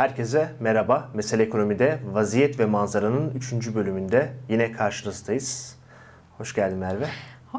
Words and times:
Herkese 0.00 0.48
merhaba. 0.60 1.08
Mesele 1.14 1.42
Ekonomi'de 1.42 1.98
Vaziyet 2.12 2.58
ve 2.58 2.66
Manzaranın 2.66 3.30
3. 3.34 3.74
bölümünde 3.74 4.32
yine 4.48 4.72
karşınızdayız. 4.72 5.76
Hoş 6.38 6.54
geldin 6.54 6.78
Merve. 6.78 7.06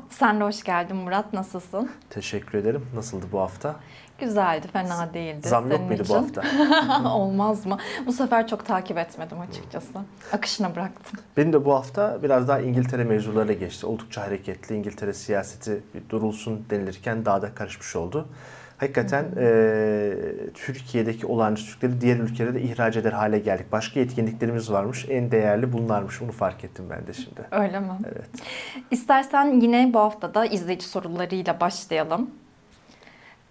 Sen 0.09 0.39
de 0.39 0.43
hoş 0.43 0.63
geldin 0.63 0.95
Murat. 0.95 1.33
Nasılsın? 1.33 1.91
Teşekkür 2.09 2.57
ederim. 2.57 2.85
Nasıldı 2.95 3.25
bu 3.31 3.39
hafta? 3.39 3.75
Güzeldi, 4.19 4.67
fena 4.73 5.13
değildi. 5.13 5.47
Zam 5.47 5.71
yok 5.71 5.81
muydu 5.81 6.03
için. 6.03 6.15
bu 6.15 6.19
hafta? 6.19 6.43
Olmaz 7.15 7.65
mı? 7.65 7.77
Bu 8.05 8.13
sefer 8.13 8.47
çok 8.47 8.65
takip 8.65 8.97
etmedim 8.97 9.39
açıkçası. 9.39 9.99
Akışına 10.33 10.75
bıraktım. 10.75 11.19
Benim 11.37 11.53
de 11.53 11.65
bu 11.65 11.73
hafta 11.73 12.23
biraz 12.23 12.47
daha 12.47 12.59
İngiltere 12.59 13.03
mevzularıyla 13.03 13.53
geçti. 13.53 13.85
Oldukça 13.85 14.21
hareketli. 14.21 14.75
İngiltere 14.75 15.13
siyaseti 15.13 15.83
bir 15.94 16.09
durulsun 16.09 16.66
denilirken 16.69 17.25
daha 17.25 17.41
da 17.41 17.55
karışmış 17.55 17.95
oldu. 17.95 18.27
Hakikaten 18.77 19.25
e, 19.38 20.13
Türkiye'deki 20.53 21.25
olağanüstülükleri 21.25 22.01
diğer 22.01 22.17
ülkelere 22.17 22.53
de 22.53 22.61
ihraç 22.61 22.97
eder 22.97 23.11
hale 23.11 23.39
geldik. 23.39 23.71
Başka 23.71 23.99
yetkinliklerimiz 23.99 24.71
varmış. 24.71 25.05
En 25.09 25.31
değerli 25.31 25.73
bunlarmış. 25.73 26.21
Bunu 26.21 26.31
fark 26.31 26.63
ettim 26.63 26.85
ben 26.89 27.07
de 27.07 27.13
şimdi. 27.13 27.41
Öyle 27.51 27.79
mi? 27.79 27.87
Evet. 28.05 28.29
İstersen 28.91 29.59
yine 29.61 29.91
bu 29.93 29.99
hafta 29.99 30.33
da 30.33 30.45
izleyici 30.45 30.85
sorularıyla 30.87 31.59
başlayalım. 31.59 32.29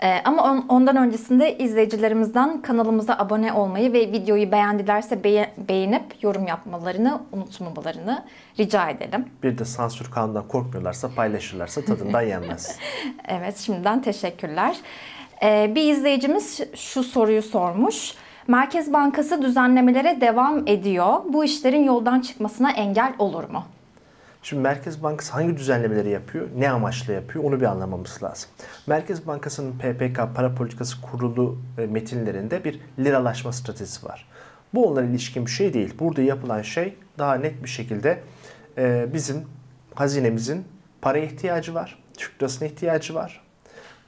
Ee, 0.03 0.21
ama 0.25 0.43
on, 0.53 0.65
ondan 0.69 0.97
öncesinde 0.97 1.59
izleyicilerimizden 1.59 2.63
kanalımıza 2.63 3.15
abone 3.19 3.53
olmayı 3.53 3.93
ve 3.93 4.01
videoyu 4.13 4.53
beğendilerse 4.53 5.25
beye- 5.25 5.51
beğenip 5.69 6.23
yorum 6.23 6.47
yapmalarını 6.47 7.21
unutmamalarını 7.33 8.25
rica 8.59 8.91
edelim. 8.91 9.25
Bir 9.43 9.59
de 9.59 9.65
sansür 9.65 10.11
kanundan 10.11 10.49
korkmuyorlarsa 10.49 11.11
paylaşırlarsa 11.17 11.81
tadından 11.85 12.23
yenmez. 12.23 12.77
Evet, 13.29 13.57
şimdiden 13.59 14.03
teşekkürler. 14.03 14.77
Ee, 15.43 15.73
bir 15.75 15.93
izleyicimiz 15.93 16.61
şu 16.75 17.03
soruyu 17.03 17.43
sormuş. 17.43 18.15
Merkez 18.49 18.93
Bankası 18.93 19.43
düzenlemelere 19.43 20.21
devam 20.21 20.67
ediyor. 20.67 21.15
Bu 21.29 21.45
işlerin 21.45 21.85
yoldan 21.85 22.21
çıkmasına 22.21 22.71
engel 22.71 23.15
olur 23.19 23.45
mu? 23.45 23.65
Şimdi 24.43 24.63
Merkez 24.63 25.03
Bankası 25.03 25.33
hangi 25.33 25.57
düzenlemeleri 25.57 26.11
yapıyor, 26.11 26.49
ne 26.57 26.71
amaçla 26.71 27.13
yapıyor 27.13 27.45
onu 27.45 27.61
bir 27.61 27.67
anlamamız 27.67 28.23
lazım. 28.23 28.51
Merkez 28.87 29.27
Bankası'nın 29.27 29.79
PPK 29.79 30.21
para 30.35 30.55
politikası 30.55 31.01
kurulu 31.01 31.59
e, 31.79 31.87
metinlerinde 31.87 32.65
bir 32.65 32.81
liralaşma 32.99 33.53
stratejisi 33.53 34.07
var. 34.07 34.29
Bu 34.75 34.87
onlara 34.87 35.05
ilişkin 35.07 35.47
bir 35.47 35.51
şey 35.51 35.75
değil. 35.75 35.95
Burada 35.99 36.23
yapılan 36.23 36.63
şey 36.63 36.97
daha 37.19 37.35
net 37.35 37.63
bir 37.65 37.69
şekilde 37.69 38.21
e, 38.79 39.07
bizim 39.13 39.45
hazinemizin 39.95 40.65
para 41.03 41.19
ihtiyacı 41.19 41.75
var, 41.75 42.03
Türk 42.17 42.43
lirasına 42.43 42.69
ihtiyacı 42.69 43.15
var. 43.15 43.41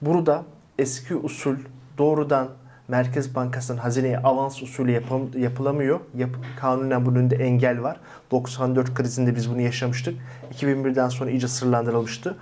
Burada 0.03 0.45
eski 0.79 1.17
usul 1.17 1.57
doğrudan 1.99 2.49
Merkez 2.89 3.35
Bankası'nın 3.35 3.79
hazineye 3.79 4.19
avans 4.19 4.63
usulü 4.63 4.91
yapam- 4.91 5.39
yapılamıyor. 5.39 6.01
Yap 6.17 6.31
kanunen 6.61 7.07
bunun 7.07 7.17
önünde 7.17 7.37
engel 7.37 7.83
var. 7.83 7.97
94 8.31 8.95
krizinde 8.95 9.37
biz 9.37 9.51
bunu 9.51 9.61
yaşamıştık. 9.61 10.15
2001'den 10.55 11.09
sonra 11.09 11.31
iyice 11.31 11.49
sırlandırılmıştı. 11.49 12.37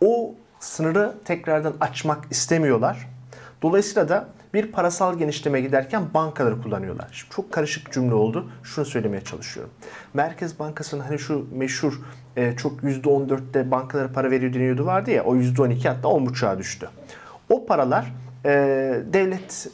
O 0.00 0.34
sınırı 0.60 1.14
tekrardan 1.24 1.74
açmak 1.80 2.24
istemiyorlar. 2.30 3.08
Dolayısıyla 3.62 4.08
da 4.08 4.28
bir 4.54 4.72
parasal 4.72 5.18
genişleme 5.18 5.60
giderken 5.60 6.02
bankaları 6.14 6.62
kullanıyorlar. 6.62 7.08
Şimdi 7.12 7.34
çok 7.34 7.52
karışık 7.52 7.92
cümle 7.92 8.14
oldu. 8.14 8.50
Şunu 8.62 8.84
söylemeye 8.84 9.24
çalışıyorum. 9.24 9.72
Merkez 10.14 10.58
Bankası'nın 10.58 11.00
hani 11.00 11.18
şu 11.18 11.46
meşhur 11.54 12.00
e, 12.36 12.56
çok 12.56 12.82
%14'te 12.82 13.70
bankalara 13.70 14.12
para 14.12 14.30
veriyor 14.30 14.54
deniyordu 14.54 14.86
vardı 14.86 15.10
ya 15.10 15.24
o 15.24 15.36
%12 15.36 15.88
hatta 15.88 16.08
10.5'a 16.08 16.58
düştü. 16.58 16.88
O 17.48 17.66
paralar 17.66 18.12
e, 18.44 18.50
devlet 19.12 19.68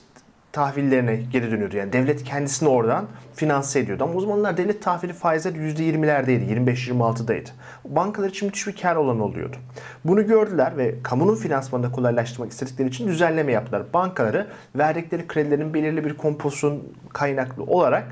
tahvillerine 0.52 1.16
geri 1.16 1.50
dönüyordu. 1.50 1.76
Yani 1.76 1.92
devlet 1.92 2.24
kendisini 2.24 2.68
oradan 2.68 3.06
finanse 3.34 3.80
ediyordu. 3.80 4.04
Ama 4.04 4.14
o 4.14 4.20
zamanlar 4.20 4.56
devlet 4.56 4.82
tahvili 4.82 5.12
faizleri 5.12 5.58
%20'lerdeydi. 5.58 6.44
25-26'daydı. 6.44 7.48
Bankalar 7.84 8.28
için 8.28 8.46
müthiş 8.46 8.66
bir 8.66 8.76
kar 8.76 8.96
olan 8.96 9.20
oluyordu. 9.20 9.56
Bunu 10.04 10.26
gördüler 10.26 10.76
ve 10.76 10.94
kamunun 11.02 11.36
finansmanını 11.36 11.92
kolaylaştırmak 11.92 12.52
istedikleri 12.52 12.88
için 12.88 13.08
düzenleme 13.08 13.52
yaptılar. 13.52 13.82
Bankaları 13.94 14.46
verdikleri 14.76 15.26
kredilerin 15.26 15.74
belirli 15.74 16.04
bir 16.04 16.16
kompozisyon 16.16 16.82
kaynaklı 17.12 17.62
olarak 17.62 18.04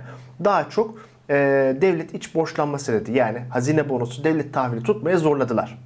daha 0.44 0.71
çok 0.71 0.99
e, 1.31 1.34
devlet 1.81 2.15
iç 2.15 2.34
borçlanması 2.34 2.93
dedi. 2.93 3.12
Yani 3.12 3.38
hazine 3.38 3.88
bonosu 3.88 4.25
devlet 4.25 4.55
tahvili 4.55 4.82
tutmaya 4.82 5.16
zorladılar. 5.16 5.78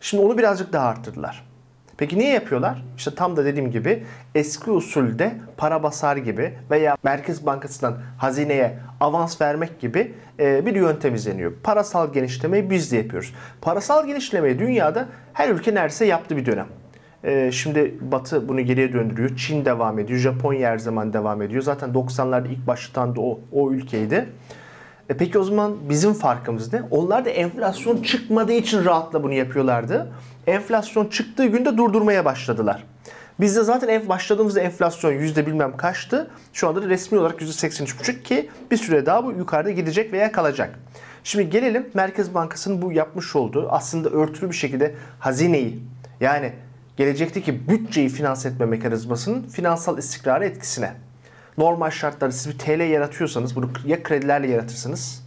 Şimdi 0.00 0.22
onu 0.22 0.38
birazcık 0.38 0.72
daha 0.72 0.88
arttırdılar. 0.88 1.47
Peki 1.98 2.18
niye 2.18 2.32
yapıyorlar? 2.32 2.84
İşte 2.96 3.14
tam 3.14 3.36
da 3.36 3.44
dediğim 3.44 3.70
gibi 3.70 4.04
eski 4.34 4.70
usulde 4.70 5.32
para 5.56 5.82
basar 5.82 6.16
gibi 6.16 6.54
veya 6.70 6.96
Merkez 7.02 7.46
Bankası'ndan 7.46 7.96
hazineye 8.18 8.78
avans 9.00 9.40
vermek 9.40 9.80
gibi 9.80 10.14
e, 10.40 10.66
bir 10.66 10.74
yöntem 10.74 11.14
izleniyor. 11.14 11.52
Parasal 11.62 12.12
genişlemeyi 12.12 12.70
biz 12.70 12.92
de 12.92 12.96
yapıyoruz. 12.96 13.34
Parasal 13.60 14.06
genişlemeyi 14.06 14.58
dünyada 14.58 15.08
her 15.32 15.48
ülke 15.48 15.74
neredeyse 15.74 16.06
yaptı 16.06 16.36
bir 16.36 16.46
dönem. 16.46 16.66
E, 17.24 17.52
Şimdi 17.52 17.94
Batı 18.00 18.48
bunu 18.48 18.60
geriye 18.60 18.92
döndürüyor. 18.92 19.36
Çin 19.36 19.64
devam 19.64 19.98
ediyor. 19.98 20.18
Japonya 20.18 20.70
her 20.70 20.78
zaman 20.78 21.12
devam 21.12 21.42
ediyor. 21.42 21.62
Zaten 21.62 21.90
90'larda 21.90 22.48
ilk 22.48 22.66
başlatan 22.66 23.16
da 23.16 23.20
o, 23.20 23.40
o 23.52 23.72
ülkeydi. 23.72 24.28
E 25.08 25.16
peki 25.16 25.38
o 25.38 25.42
zaman 25.42 25.76
bizim 25.88 26.12
farkımız 26.12 26.72
ne? 26.72 26.82
Onlar 26.90 27.24
da 27.24 27.30
enflasyon 27.30 28.02
çıkmadığı 28.02 28.52
için 28.52 28.84
rahatla 28.84 29.22
bunu 29.22 29.32
yapıyorlardı. 29.32 30.12
Enflasyon 30.46 31.06
çıktığı 31.06 31.46
günde 31.46 31.76
durdurmaya 31.76 32.24
başladılar. 32.24 32.84
Bizde 33.40 33.62
zaten 33.62 33.88
en 33.88 34.08
başladığımızda 34.08 34.60
enflasyon 34.60 35.12
yüzde 35.12 35.46
bilmem 35.46 35.76
kaçtı. 35.76 36.30
Şu 36.52 36.68
anda 36.68 36.82
da 36.82 36.88
resmi 36.88 37.18
olarak 37.18 37.40
yüzde 37.40 37.66
83,5 37.66 38.22
ki 38.22 38.50
bir 38.70 38.76
süre 38.76 39.06
daha 39.06 39.24
bu 39.24 39.32
yukarıda 39.32 39.70
gidecek 39.70 40.12
veya 40.12 40.32
kalacak. 40.32 40.78
Şimdi 41.24 41.50
gelelim 41.50 41.86
Merkez 41.94 42.34
Bankası'nın 42.34 42.82
bu 42.82 42.92
yapmış 42.92 43.36
olduğu 43.36 43.68
aslında 43.70 44.10
örtülü 44.10 44.50
bir 44.50 44.56
şekilde 44.56 44.94
hazineyi 45.18 45.82
yani 46.20 46.52
gelecekteki 46.96 47.68
bütçeyi 47.68 48.08
finanse 48.08 48.48
etme 48.48 48.66
mekanizmasının 48.66 49.42
finansal 49.42 49.98
istikrarı 49.98 50.44
etkisine. 50.44 50.92
Normal 51.58 51.90
şartlarda 51.90 52.32
siz 52.32 52.52
bir 52.52 52.58
TL 52.58 52.80
yaratıyorsanız 52.90 53.56
bunu 53.56 53.70
ya 53.86 54.02
kredilerle 54.02 54.46
yaratırsınız. 54.46 55.24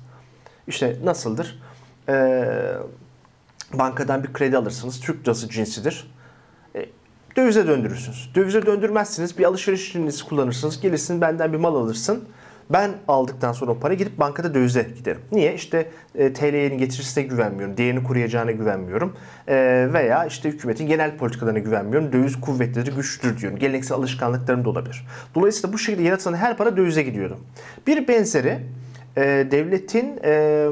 İşte 0.67 0.97
nasıldır? 1.03 1.61
Ee, 2.09 2.73
bankadan 3.73 4.23
bir 4.23 4.33
kredi 4.33 4.57
alırsınız. 4.57 4.99
Türk 4.99 5.27
lirası 5.27 5.49
cinsidir. 5.49 6.11
E, 6.75 6.85
dövize 7.37 7.67
döndürürsünüz. 7.67 8.29
Dövize 8.35 8.65
döndürmezsiniz. 8.65 9.37
Bir 9.37 9.43
alışverişinizi 9.43 10.23
kullanırsınız. 10.23 10.81
Gelirsin 10.81 11.21
benden 11.21 11.53
bir 11.53 11.57
mal 11.57 11.75
alırsın. 11.75 12.29
Ben 12.69 12.91
aldıktan 13.07 13.53
sonra 13.53 13.71
o 13.71 13.79
para 13.79 13.93
gidip 13.93 14.19
bankada 14.19 14.53
dövize 14.53 14.87
giderim. 14.97 15.21
Niye? 15.31 15.53
İşte 15.53 15.87
e, 16.15 16.33
TL'nin 16.33 16.77
getirisine 16.77 17.23
güvenmiyorum. 17.23 17.77
Değerini 17.77 18.03
koruyacağına 18.03 18.51
güvenmiyorum. 18.51 19.15
E, 19.47 19.87
veya 19.93 20.25
işte 20.25 20.49
hükümetin 20.49 20.87
genel 20.87 21.17
politikalarına 21.17 21.59
güvenmiyorum. 21.59 22.13
Döviz 22.13 22.41
kuvvetlidir, 22.41 22.95
güçlüdür 22.95 23.37
diyorum. 23.37 23.59
Geleneksel 23.59 23.97
alışkanlıklarım 23.97 24.65
da 24.65 24.69
olabilir. 24.69 25.05
Dolayısıyla 25.35 25.73
bu 25.73 25.77
şekilde 25.77 26.03
yaratılan 26.03 26.37
her 26.37 26.57
para 26.57 26.77
dövize 26.77 27.03
gidiyordu. 27.03 27.37
Bir 27.87 28.07
benzeri 28.07 28.59
e, 29.17 29.21
devletin 29.51 30.19
e, 30.23 30.67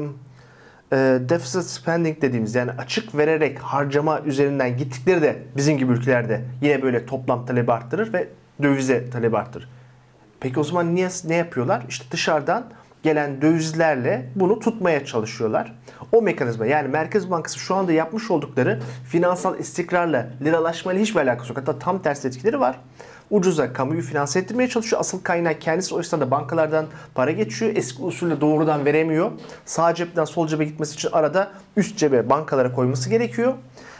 e, 0.92 0.96
deficit 1.28 1.62
spending 1.62 2.22
dediğimiz 2.22 2.54
yani 2.54 2.70
açık 2.70 3.14
vererek 3.14 3.58
harcama 3.58 4.20
üzerinden 4.20 4.76
gittikleri 4.76 5.22
de 5.22 5.36
bizim 5.56 5.78
gibi 5.78 5.92
ülkelerde 5.92 6.40
yine 6.62 6.82
böyle 6.82 7.06
toplam 7.06 7.46
talebi 7.46 7.72
arttırır 7.72 8.12
ve 8.12 8.28
dövize 8.62 9.10
talebi 9.10 9.36
arttırır. 9.36 9.68
Peki 10.40 10.60
o 10.60 10.64
zaman 10.64 10.94
niye 10.94 11.08
ne 11.24 11.34
yapıyorlar? 11.34 11.82
İşte 11.88 12.04
dışarıdan 12.10 12.64
gelen 13.02 13.42
dövizlerle 13.42 14.30
bunu 14.34 14.58
tutmaya 14.58 15.04
çalışıyorlar. 15.04 15.72
O 16.12 16.22
mekanizma 16.22 16.66
yani 16.66 16.88
Merkez 16.88 17.30
Bankası 17.30 17.58
şu 17.58 17.74
anda 17.74 17.92
yapmış 17.92 18.30
oldukları 18.30 18.80
finansal 19.08 19.58
istikrarla, 19.58 20.26
liralaşmayla 20.42 21.02
hiçbir 21.02 21.20
alakası 21.20 21.48
yok. 21.48 21.58
Hatta 21.58 21.78
tam 21.78 22.02
tersi 22.02 22.28
etkileri 22.28 22.60
var. 22.60 22.80
Ucuza 23.30 23.72
kamuyu 23.72 24.02
finanse 24.02 24.38
ettirmeye 24.38 24.68
çalışıyor. 24.68 25.00
Asıl 25.00 25.22
kaynağı 25.22 25.54
kendisi 25.58 25.94
o 25.94 25.98
yüzden 25.98 26.20
de 26.20 26.30
bankalardan 26.30 26.86
para 27.14 27.30
geçiyor. 27.30 27.72
Eski 27.76 28.02
usulle 28.02 28.40
doğrudan 28.40 28.84
veremiyor. 28.84 29.30
Sağ 29.64 29.94
cepten 29.94 30.24
sol 30.24 30.46
cebe 30.46 30.64
gitmesi 30.64 30.94
için 30.94 31.08
arada 31.12 31.50
üst 31.76 31.98
cebe 31.98 32.30
bankalara 32.30 32.72
koyması 32.72 33.10
gerekiyor. 33.10 33.54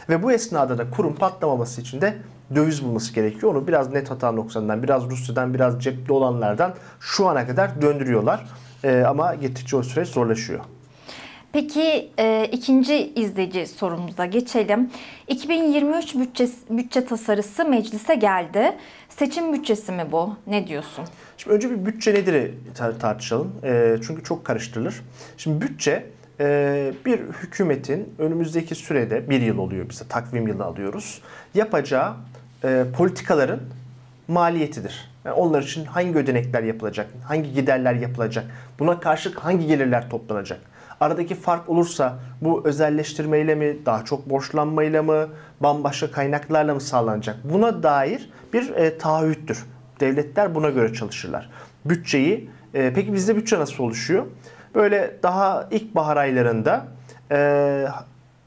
Ve 0.09 0.23
bu 0.23 0.31
esnada 0.31 0.77
da 0.77 0.89
kurum 0.89 1.15
patlamaması 1.15 1.81
için 1.81 2.01
de 2.01 2.15
döviz 2.55 2.83
bulması 2.83 3.13
gerekiyor. 3.13 3.55
Onu 3.55 3.67
biraz 3.67 3.93
net 3.93 4.11
hata 4.11 4.31
noksanından, 4.31 4.83
biraz 4.83 5.09
Rusya'dan, 5.09 5.53
biraz 5.53 5.83
cepte 5.83 6.13
olanlardan 6.13 6.73
şu 6.99 7.27
ana 7.27 7.47
kadar 7.47 7.81
döndürüyorlar. 7.81 8.45
Ee, 8.83 9.03
ama 9.07 9.35
gittikçe 9.35 9.77
o 9.77 9.83
süreç 9.83 10.07
zorlaşıyor. 10.07 10.59
Peki 11.53 12.11
e, 12.19 12.49
ikinci 12.51 13.13
izleyici 13.15 13.67
sorumuza 13.67 14.25
geçelim. 14.25 14.89
2023 15.27 16.15
bütçe, 16.15 16.47
bütçe 16.69 17.05
tasarısı 17.05 17.65
meclise 17.65 18.15
geldi. 18.15 18.77
Seçim 19.09 19.53
bütçesi 19.53 19.91
mi 19.91 20.05
bu? 20.11 20.35
Ne 20.47 20.67
diyorsun? 20.67 21.05
Şimdi 21.37 21.55
önce 21.55 21.71
bir 21.71 21.85
bütçe 21.85 22.13
nedir 22.13 22.53
tar- 22.77 22.99
tartışalım. 22.99 23.51
E, 23.63 23.95
çünkü 24.07 24.23
çok 24.23 24.45
karıştırılır. 24.45 25.01
Şimdi 25.37 25.61
bütçe 25.65 26.05
e, 26.39 26.93
bir 27.05 27.19
hükümetin 27.19 28.13
önümüzdeki 28.19 28.75
sürede 28.75 29.29
bir 29.29 29.41
yıl 29.41 29.57
oluyor 29.57 29.89
bize 29.89 30.07
takvim 30.07 30.47
yılı 30.47 30.63
alıyoruz. 30.63 31.21
Yapacağı 31.55 32.13
e, 32.63 32.85
politikaların 32.97 33.59
maliyetidir. 34.27 35.11
Yani 35.25 35.33
onlar 35.35 35.61
için 35.61 35.85
hangi 35.85 36.17
ödenekler 36.17 36.63
yapılacak, 36.63 37.07
hangi 37.27 37.53
giderler 37.53 37.93
yapılacak, 37.93 38.45
buna 38.79 38.99
karşılık 38.99 39.39
hangi 39.39 39.67
gelirler 39.67 40.09
toplanacak? 40.09 40.59
Aradaki 40.99 41.35
fark 41.35 41.69
olursa 41.69 42.19
bu 42.41 42.61
özelleştirmeyle 42.65 43.55
mi, 43.55 43.77
daha 43.85 44.05
çok 44.05 44.29
borçlanmayla 44.29 45.03
mı, 45.03 45.27
bambaşka 45.59 46.11
kaynaklarla 46.11 46.73
mı 46.73 46.81
sağlanacak? 46.81 47.35
Buna 47.43 47.83
dair 47.83 48.29
bir 48.53 48.69
e, 48.75 48.97
taahhüttür. 48.97 49.65
Devletler 49.99 50.55
buna 50.55 50.69
göre 50.69 50.93
çalışırlar. 50.93 51.49
Bütçeyi, 51.85 52.49
e, 52.73 52.93
peki 52.95 53.13
bizde 53.13 53.35
bütçe 53.35 53.59
nasıl 53.59 53.83
oluşuyor? 53.83 54.25
Böyle 54.75 55.17
daha 55.23 55.67
ilkbahar 55.71 56.17
aylarında 56.17 56.85
e, 57.31 57.87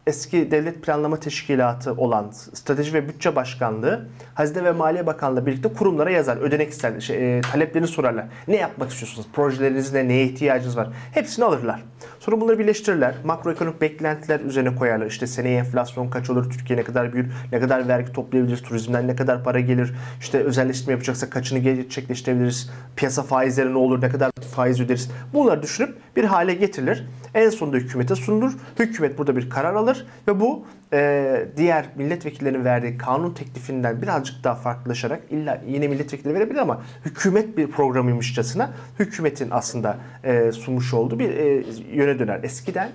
eski 0.06 0.50
Devlet 0.50 0.82
Planlama 0.82 1.20
Teşkilatı 1.20 1.92
olan 1.92 2.30
Strateji 2.30 2.94
ve 2.94 3.08
Bütçe 3.08 3.36
Başkanlığı 3.36 4.08
Hazine 4.34 4.64
ve 4.64 4.72
Maliye 4.72 5.06
Bakanlığı 5.06 5.46
birlikte 5.46 5.68
kurumlara 5.72 6.10
yazar. 6.10 6.36
Ödenek 6.36 6.70
ister, 6.70 7.00
şey, 7.00 7.38
e, 7.38 7.40
taleplerini 7.40 7.88
sorarlar. 7.88 8.26
Ne 8.48 8.56
yapmak 8.56 8.90
istiyorsunuz? 8.90 9.26
Projeleriniz 9.32 9.92
ne? 9.92 10.08
Neye 10.08 10.24
ihtiyacınız 10.24 10.76
var? 10.76 10.88
Hepsini 11.12 11.44
alırlar. 11.44 11.82
Sonra 12.20 12.40
bunları 12.40 12.58
birleştirirler. 12.58 13.14
Makroekonomik 13.24 13.80
beklentiler 13.80 14.40
üzerine 14.40 14.76
koyarlar. 14.76 15.06
İşte 15.06 15.26
seneye 15.26 15.58
enflasyon 15.58 16.10
kaç 16.10 16.30
olur? 16.30 16.50
Türkiye 16.50 16.78
ne 16.78 16.82
kadar 16.82 17.12
büyür? 17.12 17.32
Ne 17.52 17.60
kadar 17.60 17.88
vergi 17.88 18.12
toplayabiliriz? 18.12 18.62
Turizmden 18.62 19.08
ne 19.08 19.16
kadar 19.16 19.44
para 19.44 19.60
gelir? 19.60 19.94
İşte 20.20 20.38
özelleştirme 20.38 20.92
yapacaksa 20.92 21.30
kaçını 21.30 21.58
gerçekleştirebiliriz? 21.58 22.70
Piyasa 22.96 23.22
faizleri 23.22 23.72
ne 23.72 23.78
olur? 23.78 24.02
Ne 24.02 24.08
kadar 24.08 24.30
faiz 24.54 24.80
öderiz? 24.80 25.10
Bunları 25.34 25.62
düşünüp 25.62 25.96
bir 26.16 26.24
hale 26.24 26.54
getirilir. 26.54 27.06
En 27.34 27.50
sonunda 27.50 27.76
hükümete 27.76 28.14
sunulur. 28.14 28.52
Hükümet 28.78 29.18
burada 29.18 29.36
bir 29.36 29.50
karar 29.50 29.74
alır 29.74 30.06
ve 30.28 30.40
bu 30.40 30.66
e, 30.92 31.46
diğer 31.56 31.86
milletvekillerinin 31.96 32.64
verdiği 32.64 32.98
kanun 32.98 33.34
teklifinden 33.34 34.02
birazcık 34.02 34.44
daha 34.44 34.54
farklılaşarak 34.54 35.20
illa 35.30 35.62
yine 35.66 35.88
milletvekili 35.88 36.34
verebilir 36.34 36.58
ama 36.58 36.82
hükümet 37.04 37.56
bir 37.56 37.66
programıymışçasına 37.66 38.70
hükümetin 38.98 39.48
aslında 39.50 39.96
e, 40.24 40.52
sunmuş 40.52 40.94
olduğu 40.94 41.18
bir 41.18 41.30
e, 41.30 41.64
yöne 41.92 42.18
döner. 42.18 42.40
Eskiden 42.42 42.90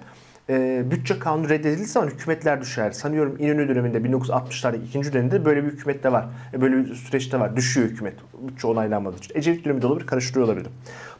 e, 0.49 0.83
bütçe 0.91 1.19
kanunu 1.19 1.49
reddedildiği 1.49 1.85
zaman 1.85 2.07
hükümetler 2.07 2.61
düşer. 2.61 2.91
Sanıyorum 2.91 3.35
İnönü 3.39 3.67
döneminde 3.67 3.97
1960'larda 3.97 4.83
ikinci 4.87 5.13
döneminde 5.13 5.45
böyle 5.45 5.63
bir 5.63 5.71
hükümet 5.71 6.03
de 6.03 6.11
var. 6.11 6.25
E, 6.53 6.61
böyle 6.61 6.77
bir 6.77 6.95
süreçte 6.95 7.39
var. 7.39 7.55
Düşüyor 7.55 7.87
hükümet. 7.87 8.15
Bütçe 8.47 8.67
onaylanmadığı 8.67 9.17
için. 9.17 9.37
Ecevit 9.37 9.65
döneminde 9.65 9.87
olabilir, 9.87 10.07
karıştırıyor 10.07 10.47
olabilir. 10.47 10.67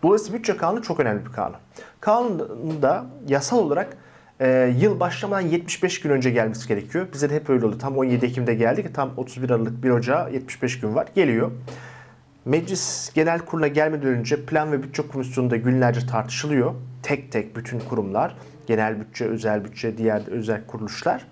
Dolayısıyla 0.03 0.37
bütçe 0.37 0.57
kanunu 0.57 0.81
çok 0.81 0.99
önemli 0.99 1.25
bir 1.25 1.31
kanun. 1.31 1.55
Kanunda 1.99 3.05
yasal 3.27 3.57
olarak 3.57 3.97
e, 4.39 4.75
yıl 4.79 4.99
başlamadan 4.99 5.41
75 5.41 6.01
gün 6.01 6.09
önce 6.09 6.29
gelmesi 6.29 6.67
gerekiyor. 6.67 7.07
Bize 7.13 7.29
de 7.29 7.35
hep 7.35 7.49
öyle 7.49 7.65
oldu. 7.65 7.77
Tam 7.77 7.97
17 7.97 8.25
Ekim'de 8.25 8.53
geldik. 8.53 8.95
Tam 8.95 9.11
31 9.17 9.49
Aralık 9.49 9.83
1 9.83 9.89
Ocağı 9.89 10.33
75 10.33 10.79
gün 10.79 10.95
var. 10.95 11.07
Geliyor. 11.15 11.51
Meclis 12.45 13.13
Genel 13.13 13.39
Kurulu'na 13.39 13.67
gelmeden 13.67 14.07
önce 14.07 14.45
Plan 14.45 14.71
ve 14.71 14.83
Bütçe 14.83 15.07
Komisyonu'nda 15.07 15.55
günlerce 15.55 16.07
tartışılıyor. 16.07 16.73
Tek 17.03 17.31
tek 17.31 17.55
bütün 17.55 17.79
kurumlar, 17.79 18.35
genel 18.69 18.99
bütçe, 18.99 19.25
özel 19.25 19.65
bütçe, 19.65 19.97
diğer 19.97 20.27
özel 20.27 20.65
kuruluşlar. 20.67 21.25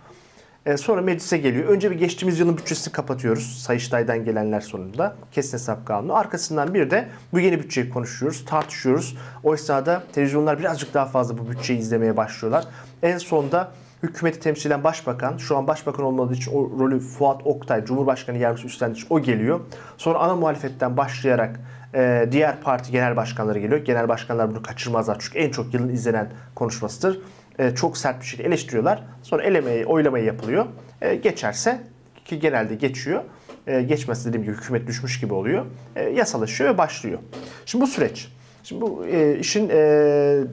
E, 0.65 0.77
sonra 0.77 1.01
meclise 1.01 1.37
geliyor. 1.37 1.69
Önce 1.69 1.91
bir 1.91 1.95
geçtiğimiz 1.95 2.39
yılın 2.39 2.57
bütçesini 2.57 2.91
kapatıyoruz. 2.91 3.61
Sayıştay'dan 3.61 4.25
gelenler 4.25 4.61
sonunda. 4.61 5.15
Kesin 5.31 5.53
hesap 5.53 5.85
kanunu. 5.85 6.15
Arkasından 6.15 6.73
bir 6.73 6.89
de 6.89 7.07
bu 7.33 7.39
yeni 7.39 7.59
bütçeyi 7.59 7.89
konuşuyoruz, 7.89 8.45
tartışıyoruz. 8.45 9.17
O 9.43 9.53
esnada 9.53 10.03
televizyonlar 10.13 10.59
birazcık 10.59 10.93
daha 10.93 11.05
fazla 11.05 11.37
bu 11.37 11.49
bütçeyi 11.49 11.79
izlemeye 11.79 12.17
başlıyorlar. 12.17 12.65
En 13.03 13.17
sonda 13.17 13.71
hükümeti 14.03 14.39
temsilen 14.39 14.83
başbakan, 14.83 15.37
şu 15.37 15.57
an 15.57 15.67
başbakan 15.67 16.05
olmadığı 16.05 16.33
için 16.33 16.51
o 16.51 16.79
rolü 16.79 16.99
Fuat 16.99 17.41
Oktay, 17.45 17.85
Cumhurbaşkanı 17.85 18.37
yardımcısı 18.37 18.67
üstlendiği 18.67 19.03
için 19.03 19.15
o 19.15 19.19
geliyor. 19.19 19.59
Sonra 19.97 20.19
ana 20.19 20.35
muhalefetten 20.35 20.97
başlayarak 20.97 21.59
e, 21.97 22.27
diğer 22.31 22.61
parti 22.61 22.91
genel 22.91 23.15
başkanları 23.15 23.59
geliyor. 23.59 23.85
Genel 23.85 24.07
başkanlar 24.07 24.49
bunu 24.49 24.61
kaçırmazlar 24.61 25.17
çünkü 25.19 25.37
en 25.39 25.51
çok 25.51 25.73
yılın 25.73 25.89
izlenen 25.89 26.29
konuşmasıdır. 26.55 27.19
E, 27.59 27.75
çok 27.75 27.97
sert 27.97 28.21
bir 28.21 28.25
şekilde 28.25 28.47
eleştiriyorlar. 28.47 29.03
Sonra 29.23 29.43
elemeyi, 29.43 29.85
oylamayı 29.85 30.25
yapılıyor. 30.25 30.65
E, 31.01 31.15
geçerse 31.15 31.81
ki 32.25 32.39
genelde 32.39 32.75
geçiyor. 32.75 33.23
E, 33.67 33.89
dediğim 33.89 34.43
gibi 34.43 34.55
hükümet 34.55 34.87
düşmüş 34.87 35.19
gibi 35.19 35.33
oluyor. 35.33 35.65
E, 35.95 36.03
yasalaşıyor 36.03 36.73
ve 36.73 36.77
başlıyor. 36.77 37.19
Şimdi 37.65 37.83
bu 37.85 37.87
süreç. 37.87 38.31
Şimdi 38.63 38.81
bu 38.81 39.05
e, 39.05 39.39
işin 39.39 39.69
e, 39.69 39.75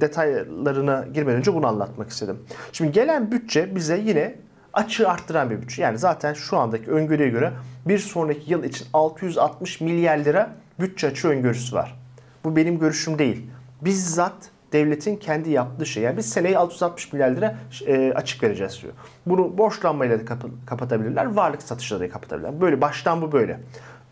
detaylarına 0.01 1.07
girmeden 1.15 1.39
önce 1.39 1.55
bunu 1.55 1.67
anlatmak 1.67 2.11
istedim. 2.11 2.39
Şimdi 2.73 2.93
gelen 2.93 3.33
bütçe 3.33 3.77
bize 3.77 4.01
yine 4.05 4.35
açığı 4.73 5.09
arttıran 5.09 5.51
bir 5.51 5.63
bütçe. 5.63 5.83
Yani 5.83 5.99
zaten 5.99 6.35
şu 6.35 6.57
andaki 6.57 6.91
öngörüye 6.91 7.29
göre 7.29 7.53
bir 7.89 7.99
sonraki 7.99 8.53
yıl 8.53 8.65
için 8.65 8.87
660 8.93 9.81
milyar 9.81 10.19
lira 10.19 10.51
bütçe 10.81 11.07
açığı 11.07 11.29
öngörüsü 11.29 11.77
var. 11.77 11.99
Bu 12.45 12.57
benim 12.57 12.79
görüşüm 12.79 13.19
değil. 13.19 13.47
Bizzat 13.81 14.51
devletin 14.73 15.17
kendi 15.17 15.51
yaptığı 15.51 15.87
şey. 15.87 16.03
Yani 16.03 16.17
biz 16.17 16.31
seneyi 16.31 16.59
660 16.59 17.13
milyar 17.13 17.31
lira 17.31 17.57
e, 17.87 18.13
açık 18.13 18.43
vereceğiz 18.43 18.79
diyor. 18.83 18.93
Bunu 19.27 19.59
borçlanmayla 19.59 20.21
da 20.21 20.25
kap- 20.25 20.67
kapatabilirler, 20.67 21.25
varlık 21.25 21.63
satışları 21.63 22.01
da 22.01 22.09
kapatabilirler. 22.11 22.61
Böyle 22.61 22.81
baştan 22.81 23.23
bu 23.23 23.33
böyle. 23.33 23.61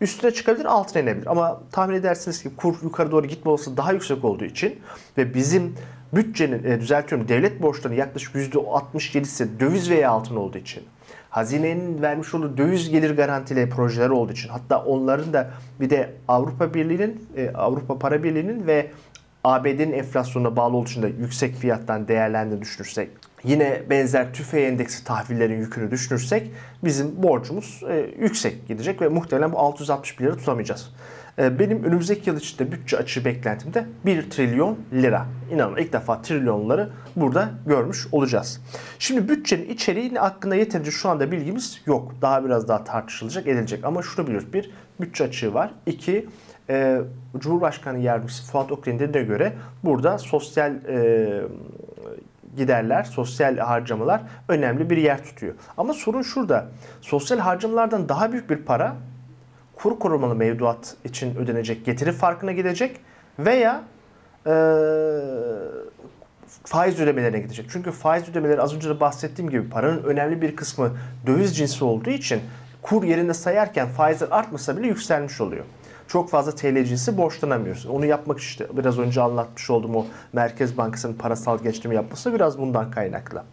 Üstüne 0.01 0.31
çıkabilir, 0.31 0.65
altına 0.65 1.01
inebilir. 1.01 1.27
Ama 1.27 1.61
tahmin 1.71 1.95
edersiniz 1.95 2.43
ki 2.43 2.49
kur 2.57 2.75
yukarı 2.83 3.11
doğru 3.11 3.27
gitme 3.27 3.51
olasılığı 3.51 3.77
daha 3.77 3.91
yüksek 3.91 4.25
olduğu 4.25 4.45
için 4.45 4.79
ve 5.17 5.33
bizim 5.33 5.75
bütçenin, 6.13 6.63
e, 6.63 6.81
düzeltiyorum, 6.81 7.27
devlet 7.27 7.61
borçlarının 7.61 7.97
yaklaşık 7.99 8.35
%67'si 8.35 9.59
döviz 9.59 9.89
veya 9.89 10.11
altın 10.11 10.35
olduğu 10.35 10.57
için 10.57 10.83
hazinenin 11.33 12.01
vermiş 12.01 12.33
olduğu 12.33 12.57
döviz 12.57 12.89
gelir 12.89 13.17
garantili 13.17 13.69
projeler 13.69 14.09
olduğu 14.09 14.31
için 14.31 14.49
hatta 14.49 14.83
onların 14.83 15.33
da 15.33 15.49
bir 15.79 15.89
de 15.89 16.13
Avrupa 16.27 16.73
Birliği'nin, 16.73 17.29
e, 17.37 17.49
Avrupa 17.49 17.99
Para 17.99 18.23
Birliği'nin 18.23 18.67
ve 18.67 18.91
ABD'nin 19.43 19.91
enflasyonuna 19.91 20.55
bağlı 20.55 20.77
olduğu 20.77 20.89
için 20.89 21.03
de 21.03 21.07
yüksek 21.07 21.55
fiyattan 21.55 22.07
değerlendiğini 22.07 22.61
düşünürsek, 22.61 23.09
yine 23.43 23.81
benzer 23.89 24.33
tüfe 24.33 24.61
endeksi 24.61 25.03
tahvillerin 25.03 25.57
yükünü 25.57 25.91
düşünürsek 25.91 26.51
bizim 26.83 27.23
borcumuz 27.23 27.83
e, 27.89 28.09
yüksek 28.19 28.67
gidecek 28.67 29.01
ve 29.01 29.07
muhtemelen 29.07 29.51
bu 29.51 29.59
660 29.59 30.21
lira 30.21 30.37
tutamayacağız. 30.37 30.89
E, 31.39 31.59
benim 31.59 31.83
önümüzdeki 31.83 32.29
yıl 32.29 32.37
içinde 32.37 32.71
bütçe 32.71 32.97
açığı 32.97 33.25
beklentimde 33.25 33.85
1 34.05 34.29
trilyon 34.29 34.77
lira. 34.93 35.25
İnanın 35.51 35.77
ilk 35.77 35.93
defa 35.93 36.21
trilyonları 36.21 36.89
burada 37.15 37.49
görmüş 37.65 38.07
olacağız. 38.11 38.61
Şimdi 38.99 39.29
bütçenin 39.29 39.69
içeriği 39.69 40.09
hakkında 40.15 40.55
yeterince 40.55 40.91
şu 40.91 41.09
anda 41.09 41.31
bilgimiz 41.31 41.81
yok. 41.85 42.15
Daha 42.21 42.45
biraz 42.45 42.67
daha 42.67 42.83
tartışılacak, 42.83 43.47
edilecek. 43.47 43.85
Ama 43.85 44.01
şunu 44.01 44.27
biliyoruz. 44.27 44.53
Bir, 44.53 44.71
bütçe 45.01 45.23
açığı 45.23 45.53
var. 45.53 45.71
İki, 45.85 46.29
e, 46.69 47.01
Cumhurbaşkanı 47.37 47.99
Yardımcısı 47.99 48.51
Fuat 48.51 48.71
Oktay'ın 48.71 48.99
dediğine 48.99 49.27
göre 49.27 49.53
burada 49.83 50.17
sosyal 50.17 50.75
e, 50.87 51.41
giderler, 52.57 53.03
sosyal 53.03 53.57
harcamalar 53.57 54.21
önemli 54.49 54.89
bir 54.89 54.97
yer 54.97 55.23
tutuyor. 55.23 55.53
Ama 55.77 55.93
sorun 55.93 56.21
şurada. 56.21 56.67
Sosyal 57.01 57.39
harcamalardan 57.39 58.09
daha 58.09 58.31
büyük 58.31 58.49
bir 58.49 58.57
para 58.57 58.95
kur 59.75 59.99
korumalı 59.99 60.35
mevduat 60.35 60.95
için 61.05 61.35
ödenecek 61.35 61.85
getiri 61.85 62.11
farkına 62.11 62.51
gidecek 62.51 62.99
veya 63.39 63.83
e, 64.47 64.53
faiz 66.63 66.99
ödemelerine 66.99 67.39
gidecek. 67.39 67.65
Çünkü 67.69 67.91
faiz 67.91 68.29
ödemeleri 68.29 68.61
az 68.61 68.75
önce 68.75 68.89
de 68.89 68.99
bahsettiğim 68.99 69.51
gibi 69.51 69.69
paranın 69.69 70.03
önemli 70.03 70.41
bir 70.41 70.55
kısmı 70.55 70.91
döviz 71.25 71.57
cinsi 71.57 71.83
olduğu 71.83 72.09
için 72.09 72.41
kur 72.81 73.03
yerinde 73.03 73.33
sayarken 73.33 73.87
faizler 73.87 74.27
artmasa 74.31 74.77
bile 74.77 74.87
yükselmiş 74.87 75.41
oluyor 75.41 75.65
çok 76.13 76.29
fazla 76.29 76.55
TL 76.55 76.83
cinsi 76.83 77.17
borçlanamıyorsun. 77.17 77.89
Onu 77.89 78.05
yapmak 78.05 78.39
işte 78.39 78.67
biraz 78.77 78.99
önce 78.99 79.21
anlatmış 79.21 79.69
olduğum 79.69 79.95
o 79.95 80.05
Merkez 80.33 80.77
Bankası'nın 80.77 81.13
parasal 81.13 81.59
geçleme 81.59 81.95
yapması 81.95 82.33
biraz 82.33 82.59
bundan 82.59 82.91
kaynaklı. 82.91 83.43